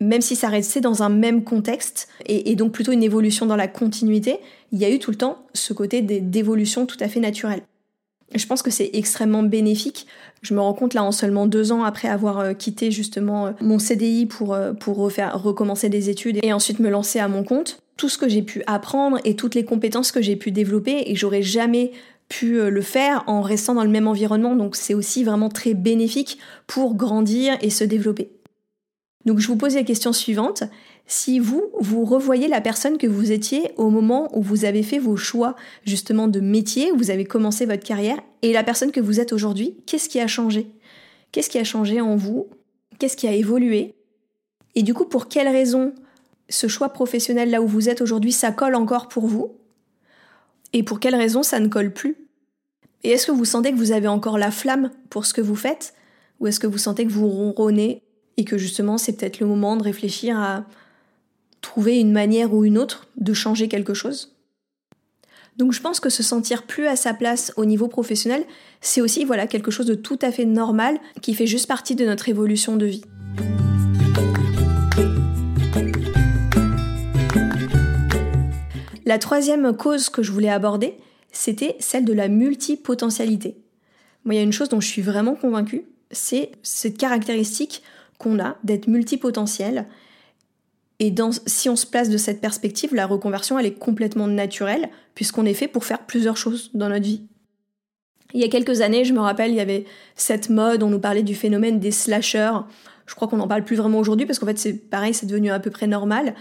Même 0.00 0.20
si 0.20 0.36
ça 0.36 0.48
restait 0.48 0.80
dans 0.80 1.02
un 1.02 1.08
même 1.08 1.44
contexte, 1.44 2.08
et, 2.26 2.50
et 2.50 2.56
donc 2.56 2.72
plutôt 2.72 2.92
une 2.92 3.02
évolution 3.02 3.46
dans 3.46 3.56
la 3.56 3.68
continuité, 3.68 4.38
il 4.72 4.78
y 4.78 4.84
a 4.84 4.90
eu 4.90 4.98
tout 4.98 5.12
le 5.12 5.16
temps 5.16 5.46
ce 5.52 5.72
côté 5.72 6.02
d'évolution 6.02 6.86
tout 6.86 6.98
à 7.00 7.08
fait 7.08 7.20
naturelle. 7.20 7.62
Je 8.34 8.46
pense 8.46 8.62
que 8.62 8.70
c'est 8.70 8.90
extrêmement 8.94 9.42
bénéfique. 9.42 10.06
Je 10.42 10.54
me 10.54 10.60
rends 10.60 10.74
compte 10.74 10.94
là 10.94 11.04
en 11.04 11.12
seulement 11.12 11.46
deux 11.46 11.72
ans 11.72 11.84
après 11.84 12.08
avoir 12.08 12.40
euh, 12.40 12.52
quitté 12.52 12.90
justement 12.90 13.46
euh, 13.46 13.50
mon 13.60 13.78
CDI 13.78 14.26
pour, 14.26 14.54
euh, 14.54 14.72
pour 14.72 14.96
recommencer 14.98 15.88
des 15.88 16.10
études 16.10 16.38
et 16.42 16.52
ensuite 16.52 16.80
me 16.80 16.90
lancer 16.90 17.18
à 17.18 17.28
mon 17.28 17.44
compte. 17.44 17.80
Tout 17.96 18.08
ce 18.08 18.18
que 18.18 18.28
j'ai 18.28 18.42
pu 18.42 18.62
apprendre 18.66 19.18
et 19.24 19.36
toutes 19.36 19.54
les 19.54 19.64
compétences 19.64 20.10
que 20.10 20.20
j'ai 20.20 20.36
pu 20.36 20.50
développer 20.50 21.04
et 21.06 21.14
j'aurais 21.14 21.42
jamais 21.42 21.92
pu 22.28 22.58
le 22.58 22.82
faire 22.82 23.22
en 23.26 23.42
restant 23.42 23.74
dans 23.74 23.84
le 23.84 23.90
même 23.90 24.08
environnement. 24.08 24.56
Donc 24.56 24.74
c'est 24.74 24.94
aussi 24.94 25.22
vraiment 25.22 25.48
très 25.48 25.74
bénéfique 25.74 26.38
pour 26.66 26.96
grandir 26.96 27.56
et 27.60 27.70
se 27.70 27.84
développer. 27.84 28.30
Donc 29.26 29.38
je 29.38 29.46
vous 29.46 29.56
pose 29.56 29.76
la 29.76 29.84
question 29.84 30.12
suivante 30.12 30.64
si 31.06 31.38
vous, 31.38 31.70
vous 31.78 32.04
revoyez 32.04 32.48
la 32.48 32.60
personne 32.60 32.96
que 32.96 33.06
vous 33.06 33.30
étiez 33.30 33.72
au 33.76 33.90
moment 33.90 34.28
où 34.36 34.42
vous 34.42 34.64
avez 34.64 34.82
fait 34.82 34.98
vos 34.98 35.16
choix 35.16 35.54
justement 35.84 36.28
de 36.28 36.40
métier, 36.40 36.92
où 36.92 36.96
vous 36.96 37.10
avez 37.10 37.24
commencé 37.24 37.66
votre 37.66 37.84
carrière, 37.84 38.18
et 38.42 38.52
la 38.52 38.64
personne 38.64 38.92
que 38.92 39.00
vous 39.00 39.20
êtes 39.20 39.32
aujourd'hui, 39.32 39.76
qu'est-ce 39.86 40.08
qui 40.08 40.20
a 40.20 40.26
changé? 40.26 40.66
Qu'est-ce 41.32 41.50
qui 41.50 41.58
a 41.58 41.64
changé 41.64 42.00
en 42.00 42.16
vous? 42.16 42.48
Qu'est-ce 42.98 43.16
qui 43.16 43.28
a 43.28 43.32
évolué? 43.32 43.94
Et 44.74 44.82
du 44.82 44.94
coup, 44.94 45.04
pour 45.04 45.28
quelles 45.28 45.48
raisons 45.48 45.92
ce 46.48 46.68
choix 46.68 46.88
professionnel 46.90 47.50
là 47.50 47.60
où 47.60 47.66
vous 47.66 47.88
êtes 47.88 48.00
aujourd'hui, 48.00 48.32
ça 48.32 48.50
colle 48.52 48.74
encore 48.74 49.08
pour 49.08 49.26
vous? 49.26 49.56
Et 50.72 50.82
pour 50.82 51.00
quelles 51.00 51.14
raisons 51.14 51.42
ça 51.42 51.60
ne 51.60 51.68
colle 51.68 51.92
plus? 51.92 52.16
Et 53.02 53.10
est-ce 53.10 53.26
que 53.26 53.32
vous 53.32 53.44
sentez 53.44 53.72
que 53.72 53.76
vous 53.76 53.92
avez 53.92 54.08
encore 54.08 54.38
la 54.38 54.50
flamme 54.50 54.90
pour 55.10 55.26
ce 55.26 55.34
que 55.34 55.42
vous 55.42 55.54
faites? 55.54 55.94
Ou 56.40 56.46
est-ce 56.46 56.58
que 56.58 56.66
vous 56.66 56.78
sentez 56.78 57.06
que 57.06 57.12
vous 57.12 57.28
ronronnez 57.28 58.02
et 58.36 58.44
que 58.44 58.58
justement 58.58 58.98
c'est 58.98 59.12
peut-être 59.16 59.38
le 59.38 59.46
moment 59.46 59.76
de 59.76 59.84
réfléchir 59.84 60.38
à 60.38 60.64
trouver 61.64 61.98
une 61.98 62.12
manière 62.12 62.52
ou 62.52 62.64
une 62.64 62.76
autre 62.76 63.08
de 63.16 63.32
changer 63.32 63.68
quelque 63.68 63.94
chose. 63.94 64.36
Donc 65.56 65.72
je 65.72 65.80
pense 65.80 65.98
que 65.98 66.10
se 66.10 66.22
sentir 66.22 66.64
plus 66.64 66.86
à 66.86 66.94
sa 66.94 67.14
place 67.14 67.52
au 67.56 67.64
niveau 67.64 67.88
professionnel, 67.88 68.44
c'est 68.80 69.00
aussi 69.00 69.24
voilà 69.24 69.46
quelque 69.46 69.70
chose 69.70 69.86
de 69.86 69.94
tout 69.94 70.18
à 70.20 70.30
fait 70.30 70.44
normal 70.44 70.98
qui 71.22 71.32
fait 71.34 71.46
juste 71.46 71.66
partie 71.66 71.94
de 71.94 72.04
notre 72.04 72.28
évolution 72.28 72.76
de 72.76 72.86
vie. 72.86 73.04
La 79.06 79.18
troisième 79.18 79.74
cause 79.76 80.10
que 80.10 80.22
je 80.22 80.32
voulais 80.32 80.50
aborder, 80.50 80.94
c'était 81.32 81.76
celle 81.78 82.04
de 82.04 82.12
la 82.12 82.28
multipotentialité. 82.28 83.56
Moi, 84.24 84.34
il 84.34 84.38
y 84.38 84.40
a 84.40 84.44
une 84.44 84.52
chose 84.52 84.68
dont 84.68 84.80
je 84.80 84.88
suis 84.88 85.02
vraiment 85.02 85.34
convaincue, 85.34 85.84
c'est 86.10 86.52
cette 86.62 86.98
caractéristique 86.98 87.82
qu'on 88.18 88.38
a 88.38 88.56
d'être 88.64 88.86
multipotentiel. 88.86 89.86
Et 91.00 91.12
si 91.46 91.68
on 91.68 91.76
se 91.76 91.86
place 91.86 92.08
de 92.08 92.16
cette 92.16 92.40
perspective, 92.40 92.94
la 92.94 93.06
reconversion, 93.06 93.58
elle 93.58 93.66
est 93.66 93.78
complètement 93.78 94.28
naturelle, 94.28 94.88
puisqu'on 95.14 95.44
est 95.44 95.54
fait 95.54 95.68
pour 95.68 95.84
faire 95.84 96.06
plusieurs 96.06 96.36
choses 96.36 96.70
dans 96.74 96.88
notre 96.88 97.04
vie. 97.04 97.22
Il 98.32 98.40
y 98.40 98.44
a 98.44 98.48
quelques 98.48 98.80
années, 98.80 99.04
je 99.04 99.12
me 99.12 99.20
rappelle, 99.20 99.50
il 99.50 99.56
y 99.56 99.60
avait 99.60 99.84
cette 100.16 100.50
mode, 100.50 100.82
on 100.82 100.90
nous 100.90 101.00
parlait 101.00 101.22
du 101.22 101.34
phénomène 101.34 101.78
des 101.80 101.90
slashers. 101.90 102.58
Je 103.06 103.14
crois 103.14 103.28
qu'on 103.28 103.36
n'en 103.36 103.48
parle 103.48 103.64
plus 103.64 103.76
vraiment 103.76 103.98
aujourd'hui, 103.98 104.26
parce 104.26 104.38
qu'en 104.38 104.46
fait, 104.46 104.58
c'est 104.58 104.72
pareil, 104.72 105.14
c'est 105.14 105.26
devenu 105.26 105.50
à 105.50 105.60
peu 105.60 105.70
près 105.70 105.86
normal. 105.86 106.34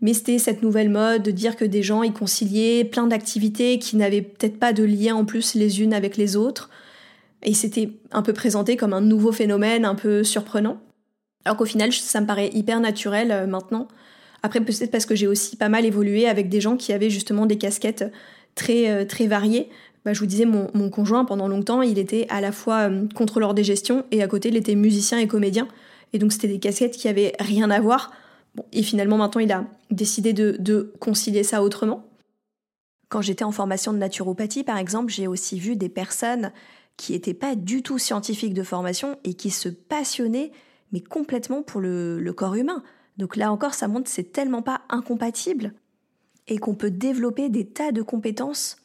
Mais 0.00 0.14
c'était 0.14 0.38
cette 0.38 0.62
nouvelle 0.62 0.90
mode 0.90 1.22
de 1.22 1.30
dire 1.30 1.56
que 1.56 1.64
des 1.64 1.82
gens 1.82 2.02
y 2.02 2.12
conciliaient 2.12 2.84
plein 2.84 3.06
d'activités 3.06 3.78
qui 3.78 3.96
n'avaient 3.96 4.22
peut-être 4.22 4.58
pas 4.58 4.72
de 4.72 4.84
lien 4.84 5.16
en 5.16 5.24
plus 5.24 5.54
les 5.54 5.82
unes 5.82 5.92
avec 5.92 6.16
les 6.16 6.36
autres. 6.36 6.70
Et 7.42 7.54
c'était 7.54 7.90
un 8.12 8.22
peu 8.22 8.32
présenté 8.32 8.76
comme 8.76 8.92
un 8.92 9.00
nouveau 9.00 9.32
phénomène 9.32 9.84
un 9.84 9.94
peu 9.94 10.24
surprenant. 10.24 10.80
Alors 11.48 11.56
qu'au 11.56 11.64
final, 11.64 11.90
ça 11.94 12.20
me 12.20 12.26
paraît 12.26 12.50
hyper 12.52 12.78
naturel 12.78 13.32
euh, 13.32 13.46
maintenant. 13.46 13.88
Après, 14.42 14.60
peut-être 14.60 14.90
parce 14.90 15.06
que 15.06 15.14
j'ai 15.14 15.26
aussi 15.26 15.56
pas 15.56 15.70
mal 15.70 15.86
évolué 15.86 16.28
avec 16.28 16.50
des 16.50 16.60
gens 16.60 16.76
qui 16.76 16.92
avaient 16.92 17.08
justement 17.08 17.46
des 17.46 17.56
casquettes 17.56 18.04
très, 18.54 18.90
euh, 18.90 19.06
très 19.06 19.26
variées. 19.26 19.70
Bah, 20.04 20.12
je 20.12 20.20
vous 20.20 20.26
disais, 20.26 20.44
mon, 20.44 20.68
mon, 20.74 20.90
conjoint, 20.90 21.24
pendant 21.24 21.48
longtemps, 21.48 21.80
il 21.80 21.98
était 21.98 22.26
à 22.28 22.42
la 22.42 22.52
fois 22.52 22.90
euh, 22.90 23.06
contrôleur 23.14 23.54
des 23.54 23.64
gestions 23.64 24.04
et 24.10 24.22
à 24.22 24.28
côté, 24.28 24.50
il 24.50 24.56
était 24.58 24.74
musicien 24.74 25.16
et 25.16 25.26
comédien. 25.26 25.68
Et 26.12 26.18
donc, 26.18 26.34
c'était 26.34 26.48
des 26.48 26.58
casquettes 26.58 26.98
qui 26.98 27.08
avaient 27.08 27.32
rien 27.40 27.70
à 27.70 27.80
voir. 27.80 28.12
et 28.74 28.82
finalement, 28.82 29.16
maintenant, 29.16 29.40
il 29.40 29.50
a 29.50 29.64
décidé 29.90 30.34
de, 30.34 30.54
de 30.58 30.92
concilier 31.00 31.44
ça 31.44 31.62
autrement. 31.62 32.04
Quand 33.08 33.22
j'étais 33.22 33.44
en 33.44 33.52
formation 33.52 33.94
de 33.94 33.98
naturopathie, 33.98 34.64
par 34.64 34.76
exemple, 34.76 35.10
j'ai 35.10 35.26
aussi 35.26 35.58
vu 35.58 35.76
des 35.76 35.88
personnes 35.88 36.52
qui 36.98 37.12
n'étaient 37.12 37.32
pas 37.32 37.54
du 37.54 37.82
tout 37.82 37.96
scientifiques 37.96 38.52
de 38.52 38.62
formation 38.62 39.18
et 39.24 39.32
qui 39.32 39.48
se 39.48 39.70
passionnaient, 39.70 40.52
mais 40.92 41.00
complètement 41.00 41.62
pour 41.62 41.80
le, 41.80 42.32
corps 42.36 42.54
humain. 42.54 42.82
Donc 43.16 43.36
là 43.36 43.52
encore, 43.52 43.74
ça 43.74 43.88
montre 43.88 44.04
que 44.04 44.10
c'est 44.10 44.32
tellement 44.32 44.62
pas 44.62 44.82
incompatible 44.88 45.72
et 46.46 46.58
qu'on 46.58 46.74
peut 46.74 46.90
développer 46.90 47.48
des 47.48 47.66
tas 47.66 47.92
de 47.92 48.02
compétences 48.02 48.76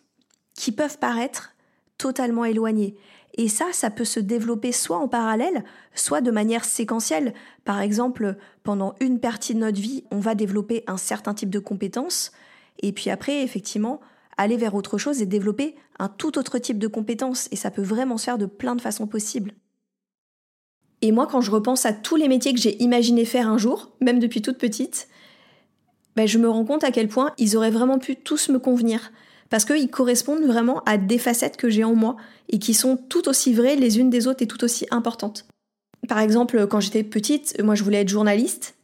qui 0.53 0.71
peuvent 0.71 0.97
paraître 0.99 1.53
totalement 1.97 2.45
éloignées. 2.45 2.95
Et 3.35 3.47
ça, 3.47 3.65
ça 3.71 3.89
peut 3.89 4.05
se 4.05 4.19
développer 4.19 4.71
soit 4.71 4.97
en 4.97 5.07
parallèle, 5.07 5.63
soit 5.95 6.21
de 6.21 6.29
manière 6.29 6.65
séquentielle. 6.65 7.33
Par 7.63 7.79
exemple, 7.81 8.37
pendant 8.63 8.93
une 8.99 9.19
partie 9.19 9.55
de 9.55 9.59
notre 9.59 9.79
vie, 9.79 10.03
on 10.11 10.19
va 10.19 10.35
développer 10.35 10.83
un 10.87 10.97
certain 10.97 11.33
type 11.33 11.49
de 11.49 11.59
compétences, 11.59 12.31
et 12.79 12.91
puis 12.91 13.09
après, 13.09 13.43
effectivement, 13.43 14.01
aller 14.37 14.57
vers 14.57 14.75
autre 14.75 14.97
chose 14.97 15.21
et 15.21 15.25
développer 15.25 15.75
un 15.99 16.09
tout 16.09 16.37
autre 16.37 16.57
type 16.57 16.79
de 16.79 16.87
compétences. 16.87 17.47
Et 17.51 17.55
ça 17.55 17.71
peut 17.71 17.81
vraiment 17.81 18.17
se 18.17 18.25
faire 18.25 18.37
de 18.37 18.45
plein 18.45 18.75
de 18.75 18.81
façons 18.81 19.07
possibles. 19.07 19.53
Et 21.03 21.11
moi, 21.11 21.27
quand 21.27 21.41
je 21.41 21.51
repense 21.51 21.85
à 21.85 21.91
tous 21.93 22.15
les 22.15 22.29
métiers 22.29 22.53
que 22.53 22.59
j'ai 22.59 22.81
imaginé 22.81 23.25
faire 23.25 23.49
un 23.49 23.57
jour, 23.57 23.91
même 23.99 24.19
depuis 24.19 24.41
toute 24.41 24.57
petite, 24.57 25.09
ben, 26.15 26.25
je 26.25 26.37
me 26.37 26.49
rends 26.49 26.63
compte 26.63 26.85
à 26.85 26.91
quel 26.91 27.09
point 27.09 27.33
ils 27.37 27.57
auraient 27.57 27.71
vraiment 27.71 27.99
pu 27.99 28.15
tous 28.15 28.47
me 28.47 28.57
convenir. 28.57 29.11
Parce 29.49 29.65
qu'ils 29.65 29.89
correspondent 29.89 30.45
vraiment 30.45 30.81
à 30.85 30.97
des 30.97 31.17
facettes 31.17 31.57
que 31.57 31.69
j'ai 31.69 31.83
en 31.83 31.93
moi 31.93 32.15
et 32.49 32.57
qui 32.57 32.73
sont 32.73 32.97
tout 32.97 33.27
aussi 33.27 33.53
vraies 33.53 33.75
les 33.75 33.99
unes 33.99 34.09
des 34.09 34.27
autres 34.27 34.43
et 34.43 34.47
tout 34.47 34.63
aussi 34.63 34.87
importantes. 34.91 35.45
Par 36.07 36.19
exemple, 36.19 36.67
quand 36.67 36.79
j'étais 36.79 37.03
petite, 37.03 37.61
moi 37.61 37.75
je 37.75 37.83
voulais 37.83 38.01
être 38.01 38.09
journaliste 38.09 38.75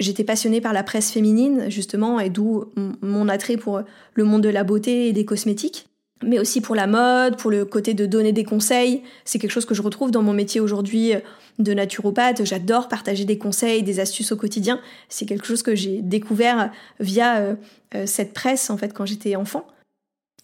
j'étais 0.00 0.24
passionnée 0.24 0.60
par 0.60 0.72
la 0.72 0.82
presse 0.82 1.12
féminine, 1.12 1.66
justement, 1.68 2.18
et 2.18 2.30
d'où 2.30 2.64
mon 3.02 3.28
attrait 3.28 3.58
pour 3.58 3.82
le 4.14 4.24
monde 4.24 4.42
de 4.42 4.48
la 4.48 4.64
beauté 4.64 5.08
et 5.08 5.12
des 5.12 5.24
cosmétiques, 5.24 5.89
mais 6.22 6.38
aussi 6.38 6.60
pour 6.60 6.74
la 6.74 6.86
mode, 6.86 7.36
pour 7.36 7.50
le 7.50 7.64
côté 7.64 7.94
de 7.94 8.06
donner 8.06 8.32
des 8.32 8.44
conseils. 8.44 9.02
C'est 9.24 9.38
quelque 9.38 9.50
chose 9.50 9.64
que 9.64 9.74
je 9.74 9.82
retrouve 9.82 10.10
dans 10.10 10.22
mon 10.22 10.32
métier 10.32 10.60
aujourd'hui 10.60 11.14
euh, 11.14 11.20
de 11.58 11.72
naturopathe. 11.72 12.44
J'adore 12.44 12.88
partager 12.88 13.24
des 13.24 13.38
conseils, 13.38 13.82
des 13.82 14.00
astuces 14.00 14.32
au 14.32 14.36
quotidien. 14.36 14.80
C'est 15.08 15.26
quelque 15.26 15.46
chose 15.46 15.62
que 15.62 15.74
j'ai 15.74 16.02
découvert 16.02 16.70
via 16.98 17.38
euh, 17.38 17.54
euh, 17.94 18.06
cette 18.06 18.34
presse, 18.34 18.70
en 18.70 18.76
fait, 18.76 18.92
quand 18.92 19.06
j'étais 19.06 19.36
enfant. 19.36 19.66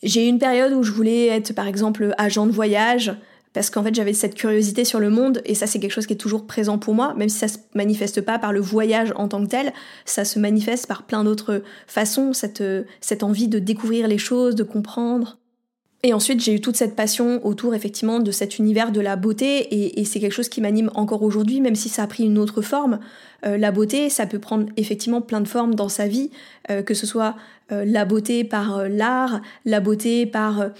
J'ai 0.02 0.26
eu 0.26 0.28
une 0.28 0.38
période 0.38 0.72
où 0.72 0.82
je 0.82 0.92
voulais 0.92 1.26
être, 1.26 1.54
par 1.54 1.66
exemple, 1.66 2.14
agent 2.18 2.46
de 2.46 2.52
voyage, 2.52 3.14
parce 3.54 3.70
qu'en 3.70 3.82
fait 3.82 3.94
j'avais 3.94 4.12
cette 4.12 4.34
curiosité 4.34 4.84
sur 4.84 5.00
le 5.00 5.08
monde 5.08 5.40
et 5.46 5.54
ça 5.54 5.66
c'est 5.66 5.80
quelque 5.80 5.92
chose 5.92 6.06
qui 6.06 6.12
est 6.12 6.18
toujours 6.18 6.46
présent 6.46 6.76
pour 6.76 6.92
moi, 6.92 7.14
même 7.14 7.30
si 7.30 7.38
ça 7.38 7.48
se 7.48 7.56
manifeste 7.74 8.20
pas 8.20 8.38
par 8.38 8.52
le 8.52 8.60
voyage 8.60 9.14
en 9.16 9.28
tant 9.28 9.42
que 9.42 9.48
tel, 9.48 9.72
ça 10.04 10.26
se 10.26 10.38
manifeste 10.38 10.86
par 10.86 11.04
plein 11.04 11.24
d'autres 11.24 11.62
façons, 11.86 12.34
cette, 12.34 12.62
cette 13.00 13.22
envie 13.22 13.48
de 13.48 13.58
découvrir 13.58 14.08
les 14.08 14.18
choses, 14.18 14.56
de 14.56 14.62
comprendre. 14.62 15.38
Et 16.02 16.12
ensuite, 16.12 16.40
j'ai 16.40 16.54
eu 16.54 16.61
toute 16.61 16.76
cette 16.76 16.94
passion 16.94 17.44
autour 17.44 17.74
effectivement 17.74 18.20
de 18.20 18.30
cet 18.30 18.59
univers 18.59 18.92
de 18.92 19.00
la 19.00 19.16
beauté 19.16 19.98
et, 19.98 20.04
c'est 20.04 20.20
quelque 20.20 20.32
chose 20.32 20.48
qui 20.48 20.61
m'anime 20.61 20.90
encore 20.94 21.22
aujourd'hui, 21.22 21.61
même 21.61 21.74
si 21.74 21.88
ça 21.88 22.04
a 22.04 22.06
pris 22.06 22.24
une 22.24 22.38
autre 22.38 22.62
forme. 22.62 23.00
Euh, 23.44 23.56
la 23.56 23.72
beauté, 23.72 24.09
ça 24.11 24.26
peut 24.26 24.38
prendre 24.38 24.66
effectivement 24.76 25.20
plein 25.20 25.40
de 25.40 25.48
formes 25.48 25.74
dans 25.74 25.88
sa 25.88 26.06
vie, 26.06 26.30
euh, 26.70 26.82
que 26.82 26.94
ce 26.94 27.06
soit 27.06 27.35
euh, 27.72 27.85
la 27.85 28.04
beauté 28.04 28.44
par 28.44 28.88
l'art, 28.88 29.40
la 29.64 29.80
beauté 29.80 30.26
par 30.26 30.70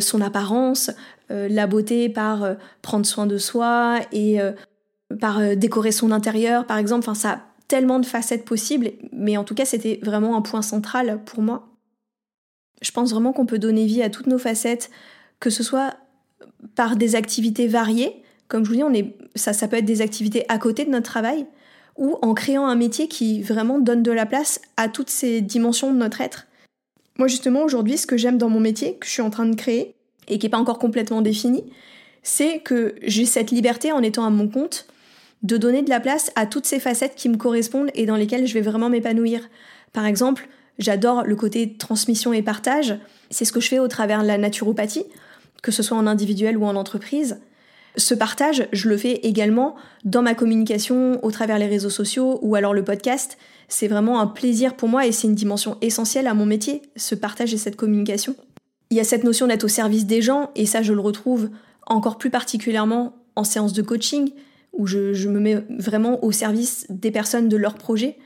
son 0.00 0.20
apparence, 0.20 0.90
la 1.30 1.66
beauté 1.66 2.08
par 2.08 2.56
prendre 2.82 3.06
soin 3.06 3.26
de 3.26 3.38
soi 3.38 3.98
et 4.12 4.38
par 5.20 5.56
décorer 5.56 5.90
son 5.90 6.10
intérieur, 6.10 6.66
par 6.66 6.78
exemple. 6.78 7.00
Enfin, 7.00 7.14
ça 7.14 7.30
a 7.30 7.40
tellement 7.66 7.98
de 7.98 8.06
facettes 8.06 8.44
possibles, 8.44 8.92
mais 9.12 9.36
en 9.36 9.44
tout 9.44 9.54
cas, 9.54 9.64
c'était 9.64 9.98
vraiment 10.02 10.36
un 10.36 10.42
point 10.42 10.62
central 10.62 11.20
pour 11.24 11.42
moi. 11.42 11.73
Je 12.84 12.90
pense 12.92 13.10
vraiment 13.10 13.32
qu'on 13.32 13.46
peut 13.46 13.58
donner 13.58 13.86
vie 13.86 14.02
à 14.02 14.10
toutes 14.10 14.26
nos 14.26 14.38
facettes, 14.38 14.90
que 15.40 15.50
ce 15.50 15.62
soit 15.62 15.94
par 16.74 16.96
des 16.96 17.16
activités 17.16 17.66
variées, 17.66 18.22
comme 18.48 18.64
je 18.64 18.70
vous 18.70 18.76
dis, 18.76 18.82
on 18.82 18.92
est, 18.92 19.16
ça, 19.34 19.52
ça 19.52 19.68
peut 19.68 19.76
être 19.76 19.84
des 19.84 20.02
activités 20.02 20.44
à 20.48 20.58
côté 20.58 20.84
de 20.84 20.90
notre 20.90 21.10
travail, 21.10 21.46
ou 21.96 22.16
en 22.22 22.34
créant 22.34 22.66
un 22.66 22.74
métier 22.74 23.08
qui 23.08 23.40
vraiment 23.40 23.78
donne 23.78 24.02
de 24.02 24.12
la 24.12 24.26
place 24.26 24.60
à 24.76 24.88
toutes 24.88 25.10
ces 25.10 25.40
dimensions 25.40 25.92
de 25.92 25.98
notre 25.98 26.20
être. 26.20 26.46
Moi 27.18 27.28
justement 27.28 27.62
aujourd'hui, 27.62 27.96
ce 27.96 28.06
que 28.06 28.16
j'aime 28.16 28.38
dans 28.38 28.50
mon 28.50 28.60
métier, 28.60 28.96
que 28.96 29.06
je 29.06 29.12
suis 29.12 29.22
en 29.22 29.30
train 29.30 29.46
de 29.46 29.54
créer, 29.54 29.94
et 30.28 30.38
qui 30.38 30.46
n'est 30.46 30.50
pas 30.50 30.58
encore 30.58 30.78
complètement 30.78 31.22
défini, 31.22 31.64
c'est 32.22 32.58
que 32.60 32.94
j'ai 33.02 33.24
cette 33.24 33.50
liberté 33.50 33.92
en 33.92 34.02
étant 34.02 34.24
à 34.24 34.30
mon 34.30 34.48
compte 34.48 34.86
de 35.42 35.56
donner 35.56 35.82
de 35.82 35.90
la 35.90 36.00
place 36.00 36.32
à 36.36 36.46
toutes 36.46 36.64
ces 36.64 36.80
facettes 36.80 37.14
qui 37.14 37.28
me 37.28 37.36
correspondent 37.36 37.90
et 37.94 38.06
dans 38.06 38.16
lesquelles 38.16 38.46
je 38.46 38.54
vais 38.54 38.62
vraiment 38.62 38.88
m'épanouir. 38.88 39.48
Par 39.92 40.06
exemple, 40.06 40.48
J'adore 40.78 41.22
le 41.24 41.36
côté 41.36 41.74
transmission 41.74 42.32
et 42.32 42.42
partage. 42.42 42.98
C'est 43.30 43.44
ce 43.44 43.52
que 43.52 43.60
je 43.60 43.68
fais 43.68 43.78
au 43.78 43.88
travers 43.88 44.22
de 44.22 44.26
la 44.26 44.38
naturopathie, 44.38 45.04
que 45.62 45.72
ce 45.72 45.82
soit 45.82 45.96
en 45.96 46.06
individuel 46.06 46.56
ou 46.56 46.64
en 46.64 46.76
entreprise. 46.76 47.38
Ce 47.96 48.14
partage, 48.14 48.66
je 48.72 48.88
le 48.88 48.96
fais 48.96 49.20
également 49.22 49.76
dans 50.04 50.22
ma 50.22 50.34
communication 50.34 51.24
au 51.24 51.30
travers 51.30 51.58
les 51.58 51.66
réseaux 51.66 51.90
sociaux 51.90 52.40
ou 52.42 52.56
alors 52.56 52.74
le 52.74 52.82
podcast. 52.82 53.38
C'est 53.68 53.86
vraiment 53.86 54.20
un 54.20 54.26
plaisir 54.26 54.74
pour 54.74 54.88
moi 54.88 55.06
et 55.06 55.12
c'est 55.12 55.28
une 55.28 55.34
dimension 55.34 55.78
essentielle 55.80 56.26
à 56.26 56.34
mon 56.34 56.44
métier, 56.44 56.82
ce 56.96 57.14
partage 57.14 57.54
et 57.54 57.58
cette 57.58 57.76
communication. 57.76 58.34
Il 58.90 58.96
y 58.96 59.00
a 59.00 59.04
cette 59.04 59.24
notion 59.24 59.46
d'être 59.46 59.64
au 59.64 59.68
service 59.68 60.06
des 60.06 60.22
gens 60.22 60.50
et 60.56 60.66
ça 60.66 60.82
je 60.82 60.92
le 60.92 61.00
retrouve 61.00 61.50
encore 61.86 62.18
plus 62.18 62.30
particulièrement 62.30 63.14
en 63.36 63.44
séance 63.44 63.72
de 63.72 63.82
coaching 63.82 64.30
où 64.72 64.86
je, 64.86 65.14
je 65.14 65.28
me 65.28 65.38
mets 65.38 65.64
vraiment 65.78 66.22
au 66.24 66.32
service 66.32 66.86
des 66.90 67.12
personnes, 67.12 67.48
de 67.48 67.56
leurs 67.56 67.74
projets. 67.74 68.18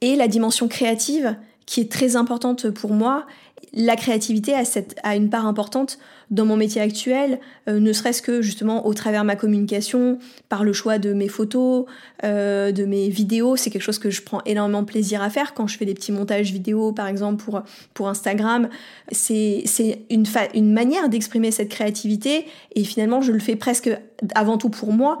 Et 0.00 0.16
la 0.16 0.28
dimension 0.28 0.68
créative 0.68 1.36
qui 1.66 1.80
est 1.80 1.90
très 1.90 2.16
importante 2.16 2.70
pour 2.70 2.92
moi. 2.92 3.26
La 3.72 3.96
créativité 3.96 4.54
a, 4.54 4.64
cette, 4.64 4.96
a 5.02 5.16
une 5.16 5.28
part 5.28 5.46
importante 5.46 5.98
dans 6.30 6.44
mon 6.44 6.56
métier 6.56 6.80
actuel, 6.80 7.38
euh, 7.68 7.78
ne 7.78 7.92
serait-ce 7.92 8.20
que 8.20 8.42
justement 8.42 8.86
au 8.86 8.94
travers 8.94 9.22
de 9.22 9.26
ma 9.26 9.36
communication, 9.36 10.18
par 10.48 10.64
le 10.64 10.72
choix 10.72 10.98
de 10.98 11.12
mes 11.12 11.28
photos, 11.28 11.84
euh, 12.24 12.72
de 12.72 12.84
mes 12.84 13.08
vidéos. 13.08 13.56
C'est 13.56 13.70
quelque 13.70 13.82
chose 13.82 13.98
que 13.98 14.10
je 14.10 14.22
prends 14.22 14.42
énormément 14.44 14.84
plaisir 14.84 15.22
à 15.22 15.30
faire 15.30 15.54
quand 15.54 15.66
je 15.66 15.76
fais 15.76 15.84
des 15.84 15.94
petits 15.94 16.12
montages 16.12 16.52
vidéo, 16.52 16.92
par 16.92 17.06
exemple 17.06 17.42
pour, 17.44 17.62
pour 17.94 18.08
Instagram. 18.08 18.68
C'est 19.12 19.64
une, 20.10 20.24
une 20.54 20.72
manière 20.72 21.08
d'exprimer 21.08 21.50
cette 21.52 21.68
créativité 21.68 22.46
et 22.74 22.82
finalement 22.82 23.20
je 23.20 23.32
le 23.32 23.38
fais 23.38 23.56
presque 23.56 23.90
avant 24.34 24.58
tout 24.58 24.70
pour 24.70 24.92
moi, 24.92 25.18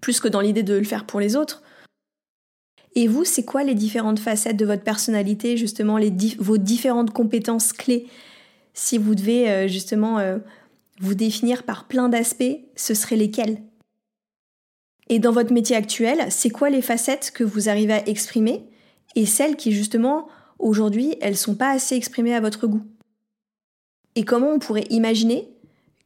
plus 0.00 0.20
que 0.20 0.28
dans 0.28 0.40
l'idée 0.40 0.62
de 0.62 0.74
le 0.74 0.84
faire 0.84 1.04
pour 1.04 1.20
les 1.20 1.36
autres. 1.36 1.62
Et 2.98 3.06
vous, 3.06 3.24
c'est 3.24 3.44
quoi 3.44 3.62
les 3.62 3.76
différentes 3.76 4.18
facettes 4.18 4.56
de 4.56 4.66
votre 4.66 4.82
personnalité, 4.82 5.56
justement, 5.56 6.00
vos 6.40 6.58
différentes 6.58 7.12
compétences 7.12 7.72
clés? 7.72 8.08
Si 8.74 8.98
vous 8.98 9.14
devez 9.14 9.48
euh, 9.48 9.68
justement 9.68 10.18
euh, 10.18 10.38
vous 10.98 11.14
définir 11.14 11.62
par 11.62 11.86
plein 11.86 12.08
d'aspects, 12.08 12.58
ce 12.74 12.94
seraient 12.94 13.14
lesquels? 13.14 13.62
Et 15.08 15.20
dans 15.20 15.30
votre 15.30 15.52
métier 15.52 15.76
actuel, 15.76 16.26
c'est 16.30 16.50
quoi 16.50 16.70
les 16.70 16.82
facettes 16.82 17.30
que 17.32 17.44
vous 17.44 17.68
arrivez 17.68 17.92
à 17.92 18.08
exprimer 18.08 18.64
et 19.14 19.26
celles 19.26 19.54
qui 19.54 19.70
justement 19.70 20.26
aujourd'hui 20.58 21.14
elles 21.20 21.36
sont 21.36 21.54
pas 21.54 21.70
assez 21.70 21.94
exprimées 21.94 22.34
à 22.34 22.40
votre 22.40 22.66
goût? 22.66 22.82
Et 24.16 24.24
comment 24.24 24.50
on 24.50 24.58
pourrait 24.58 24.88
imaginer 24.90 25.48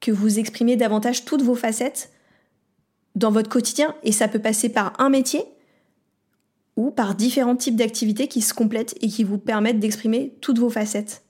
que 0.02 0.12
vous 0.12 0.38
exprimez 0.38 0.76
davantage 0.76 1.24
toutes 1.24 1.40
vos 1.40 1.54
facettes 1.54 2.12
dans 3.14 3.30
votre 3.30 3.48
quotidien? 3.48 3.94
Et 4.02 4.12
ça 4.12 4.28
peut 4.28 4.40
passer 4.40 4.68
par 4.68 4.92
un 5.00 5.08
métier 5.08 5.42
ou 6.76 6.90
par 6.90 7.14
différents 7.14 7.56
types 7.56 7.76
d'activités 7.76 8.28
qui 8.28 8.40
se 8.40 8.54
complètent 8.54 8.94
et 9.00 9.08
qui 9.08 9.24
vous 9.24 9.38
permettent 9.38 9.80
d'exprimer 9.80 10.34
toutes 10.40 10.58
vos 10.58 10.70
facettes. 10.70 11.22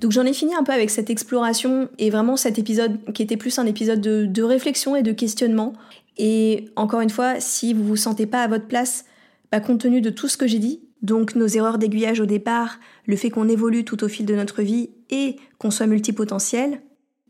Donc 0.00 0.12
j'en 0.12 0.24
ai 0.24 0.32
fini 0.32 0.54
un 0.54 0.64
peu 0.64 0.72
avec 0.72 0.90
cette 0.90 1.08
exploration 1.08 1.88
et 1.98 2.10
vraiment 2.10 2.36
cet 2.36 2.58
épisode 2.58 2.98
qui 3.12 3.22
était 3.22 3.36
plus 3.36 3.58
un 3.60 3.66
épisode 3.66 4.00
de, 4.00 4.42
réflexion 4.42 4.96
et 4.96 5.02
de 5.02 5.12
questionnement. 5.12 5.74
Et 6.18 6.64
encore 6.74 7.00
une 7.00 7.10
fois, 7.10 7.38
si 7.38 7.74
vous 7.74 7.84
vous 7.84 7.96
sentez 7.96 8.26
pas 8.26 8.42
à 8.42 8.48
votre 8.48 8.66
place, 8.66 9.04
bah, 9.52 9.60
compte 9.60 9.82
tenu 9.82 10.00
de 10.00 10.10
tout 10.10 10.26
ce 10.26 10.36
que 10.36 10.48
j'ai 10.48 10.58
dit, 10.58 10.80
donc 11.02 11.36
nos 11.36 11.46
erreurs 11.46 11.78
d'aiguillage 11.78 12.18
au 12.18 12.26
départ, 12.26 12.80
le 13.06 13.14
fait 13.14 13.30
qu'on 13.30 13.48
évolue 13.48 13.84
tout 13.84 14.02
au 14.02 14.08
fil 14.08 14.26
de 14.26 14.34
notre 14.34 14.62
vie 14.62 14.90
et 15.10 15.36
qu'on 15.58 15.70
soit 15.70 15.86
multipotentiel, 15.86 16.80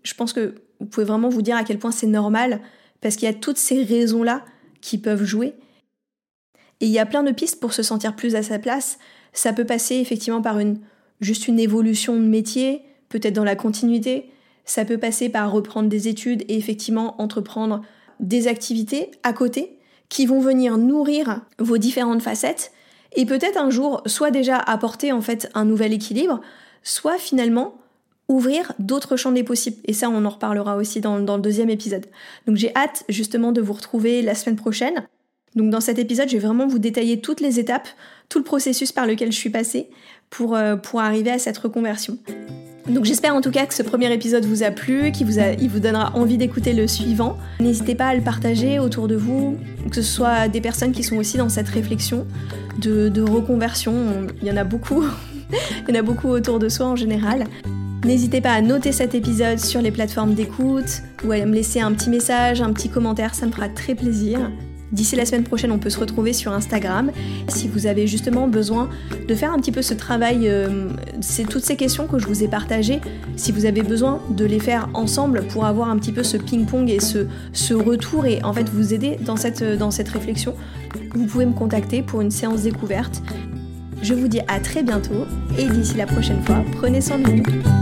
je 0.03 0.15
pense 0.15 0.33
que 0.33 0.55
vous 0.81 0.87
pouvez 0.87 1.07
vraiment 1.07 1.29
vous 1.29 1.43
dire 1.43 1.57
à 1.57 1.65
quel 1.65 1.79
point 1.79 1.93
c'est 1.93 2.07
normal 2.07 2.61
parce 3.01 3.17
qu'il 3.17 3.27
y 3.27 3.31
a 3.31 3.35
toutes 3.35 3.59
ces 3.59 3.83
raisons-là 3.83 4.45
qui 4.81 4.99
peuvent 4.99 5.25
jouer. 5.25 5.55
Et 6.81 6.87
il 6.87 6.93
y 6.93 6.99
a 6.99 7.07
plein 7.07 7.23
de 7.23 7.33
pistes 7.33 7.61
pour 7.61 7.73
se 7.73 7.83
sentir 7.83 8.17
plus 8.17 8.35
à 8.35 8.43
sa 8.43 8.59
place. 8.59 8.99
Ça 9.33 9.53
peut 9.53 9.65
passer 9.65 9.97
effectivement 9.97 10.43
par 10.43 10.59
une 10.59 10.81
juste 11.21 11.49
une 11.49 11.61
évolution 11.61 12.17
de 12.17 12.25
métier, 12.25 12.83
peut-être 13.11 13.35
dans 13.35 13.45
la 13.45 13.57
continuité. 13.57 14.31
Ça 14.65 14.85
peut 14.85 14.99
passer 14.99 15.29
par 15.29 15.53
reprendre 15.53 15.89
des 15.89 16.09
études 16.09 16.43
et 16.49 16.57
effectivement 16.57 17.21
entreprendre 17.21 17.83
des 18.21 18.49
activités 18.49 19.11
à 19.23 19.33
côté 19.33 19.79
qui 20.09 20.27
vont 20.27 20.41
venir 20.41 20.79
nourrir 20.79 21.43
vos 21.59 21.79
différentes 21.79 22.23
facettes 22.23 22.73
et 23.15 23.27
peut-être 23.27 23.59
un 23.59 23.71
jour 23.71 24.03
soit 24.07 24.31
déjà 24.31 24.57
apporter 24.57 25.13
en 25.13 25.21
fait 25.21 25.51
un 25.55 25.65
nouvel 25.65 25.93
équilibre, 25.93 26.41
soit 26.83 27.19
finalement 27.19 27.75
ouvrir 28.31 28.73
d'autres 28.79 29.17
champs 29.17 29.33
des 29.33 29.43
possibles. 29.43 29.77
Et 29.85 29.93
ça, 29.93 30.09
on 30.09 30.25
en 30.25 30.31
reparlera 30.31 30.77
aussi 30.77 31.01
dans, 31.01 31.19
le 31.19 31.43
deuxième 31.43 31.69
épisode. 31.69 32.07
Donc 32.47 32.57
j'ai 32.57 32.75
hâte 32.77 33.05
justement 33.09 33.51
de 33.51 33.61
vous 33.61 33.73
retrouver 33.73 34.23
la 34.23 34.35
semaine 34.35 34.57
prochaine. 34.57 35.07
Donc 35.57 35.71
dans 35.71 35.81
cet 35.81 35.99
épisode, 35.99 36.29
je 36.29 36.35
vais 36.35 36.47
vraiment 36.47 36.69
vous 36.69 36.79
détailler 36.79 37.21
toutes 37.21 37.41
les 37.41 37.59
étapes, 37.59 37.89
tout 38.29 38.39
le 38.39 38.45
processus 38.45 38.93
par 38.93 39.07
lequel 39.07 39.33
je 39.33 39.37
suis 39.37 39.51
passée 39.51 39.89
pour, 40.31 40.55
euh, 40.55 40.77
pour 40.77 41.01
arriver 41.01 41.33
à 41.33 41.41
cette 41.41 41.59
reconversion. 41.59 42.19
Donc 42.89 43.05
j'espère 43.05 43.35
en 43.35 43.41
tout 43.41 43.51
cas 43.51 43.67
que 43.67 43.75
ce 43.75 43.83
premier 43.83 44.13
épisode 44.13 44.45
vous 44.45 44.63
a 44.63 44.71
plu, 44.71 45.11
qu'il 45.11 45.27
vous, 45.27 45.41
il 45.41 45.69
vous 45.69 45.81
donnera 45.81 46.17
envie 46.17 46.39
d'écouter 46.39 46.73
le 46.73 46.87
suivant. 46.87 47.37
N'hésitez 47.59 47.97
pas 47.97 48.07
à 48.07 48.15
le 48.15 48.23
partager 48.23 48.79
autour 48.79 49.09
de 49.09 49.17
vous, 49.17 49.59
que 49.91 49.97
ce 49.97 50.03
soit 50.03 50.47
des 50.47 50.61
personnes 50.61 50.93
qui 50.93 51.03
sont 51.03 51.17
aussi 51.17 51.37
dans 51.37 51.49
cette 51.49 51.69
réflexion 51.69 52.27
de 52.79 53.23
reconversion. 53.23 54.29
Il 54.41 54.47
y 54.47 54.53
en 54.53 54.57
a 54.57 54.65
beaucoup, 54.65 55.05
il 55.89 55.95
y 55.95 55.97
en 55.97 55.99
a 55.99 56.03
beaucoup 56.03 56.29
autour 56.29 56.61
de 56.61 56.69
soi 56.69 56.87
en 56.87 56.97
général. 56.97 57.45
N'hésitez 58.05 58.41
pas 58.41 58.53
à 58.53 58.63
noter 58.63 58.93
cet 58.93 59.15
épisode 59.15 59.59
sur 59.59 59.83
les 59.83 59.91
plateformes 59.91 60.35
d'écoute 60.35 61.03
ou 61.25 61.33
à 61.33 61.45
me 61.45 61.55
laisser 61.55 61.81
un 61.81 61.93
petit 61.93 62.09
message, 62.09 62.63
un 62.63 62.73
petit 62.73 62.89
commentaire, 62.89 63.35
ça 63.35 63.47
me 63.47 63.53
fera 63.53 63.69
très 63.69 63.95
plaisir. 63.95 64.51
D'ici 64.91 65.15
la 65.17 65.25
semaine 65.25 65.45
prochaine, 65.45 65.71
on 65.71 65.79
peut 65.79 65.91
se 65.91 66.01
retrouver 66.01 66.33
sur 66.33 66.53
Instagram. 66.53 67.13
Si 67.49 67.69
vous 67.69 67.87
avez 67.87 68.07
justement 68.07 68.49
besoin 68.49 68.89
de 69.29 69.35
faire 69.35 69.53
un 69.53 69.59
petit 69.59 69.71
peu 69.71 69.83
ce 69.83 69.95
travail, 69.95 70.49
euh, 70.49 70.89
c'est 71.21 71.47
toutes 71.47 71.63
ces 71.63 71.77
questions 71.77 72.07
que 72.07 72.19
je 72.19 72.27
vous 72.27 72.43
ai 72.43 72.49
partagées, 72.49 73.01
si 73.37 73.53
vous 73.53 73.67
avez 73.67 73.83
besoin 73.83 74.21
de 74.31 74.45
les 74.45 74.59
faire 74.59 74.89
ensemble 74.95 75.47
pour 75.49 75.65
avoir 75.65 75.91
un 75.91 75.99
petit 75.99 76.13
peu 76.13 76.25
ce 76.25 76.37
ping-pong 76.37 76.91
et 76.91 76.99
ce, 77.01 77.75
retour 77.75 78.27
et 78.27 78.43
en 78.43 78.53
fait 78.53 78.69
vous 78.69 78.93
aider 78.93 79.17
dans 79.25 79.37
cette, 79.37 79.63
dans 79.63 79.93
cette 79.93 80.09
réflexion, 80.09 80.57
vous 81.15 81.27
pouvez 81.27 81.47
me 81.47 81.53
contacter 81.53 82.03
pour 82.03 82.21
une 82.21 82.33
séance 82.33 82.63
découverte. 82.63 83.23
Je 84.03 84.15
vous 84.15 84.27
dis 84.27 84.41
à 84.49 84.59
très 84.59 84.83
bientôt 84.83 85.27
et 85.57 85.67
d'ici 85.67 85.97
la 85.97 86.07
prochaine 86.07 86.43
fois, 86.43 86.65
prenez 86.73 87.01
soin 87.01 87.19
de 87.19 87.31
vous. 87.31 87.80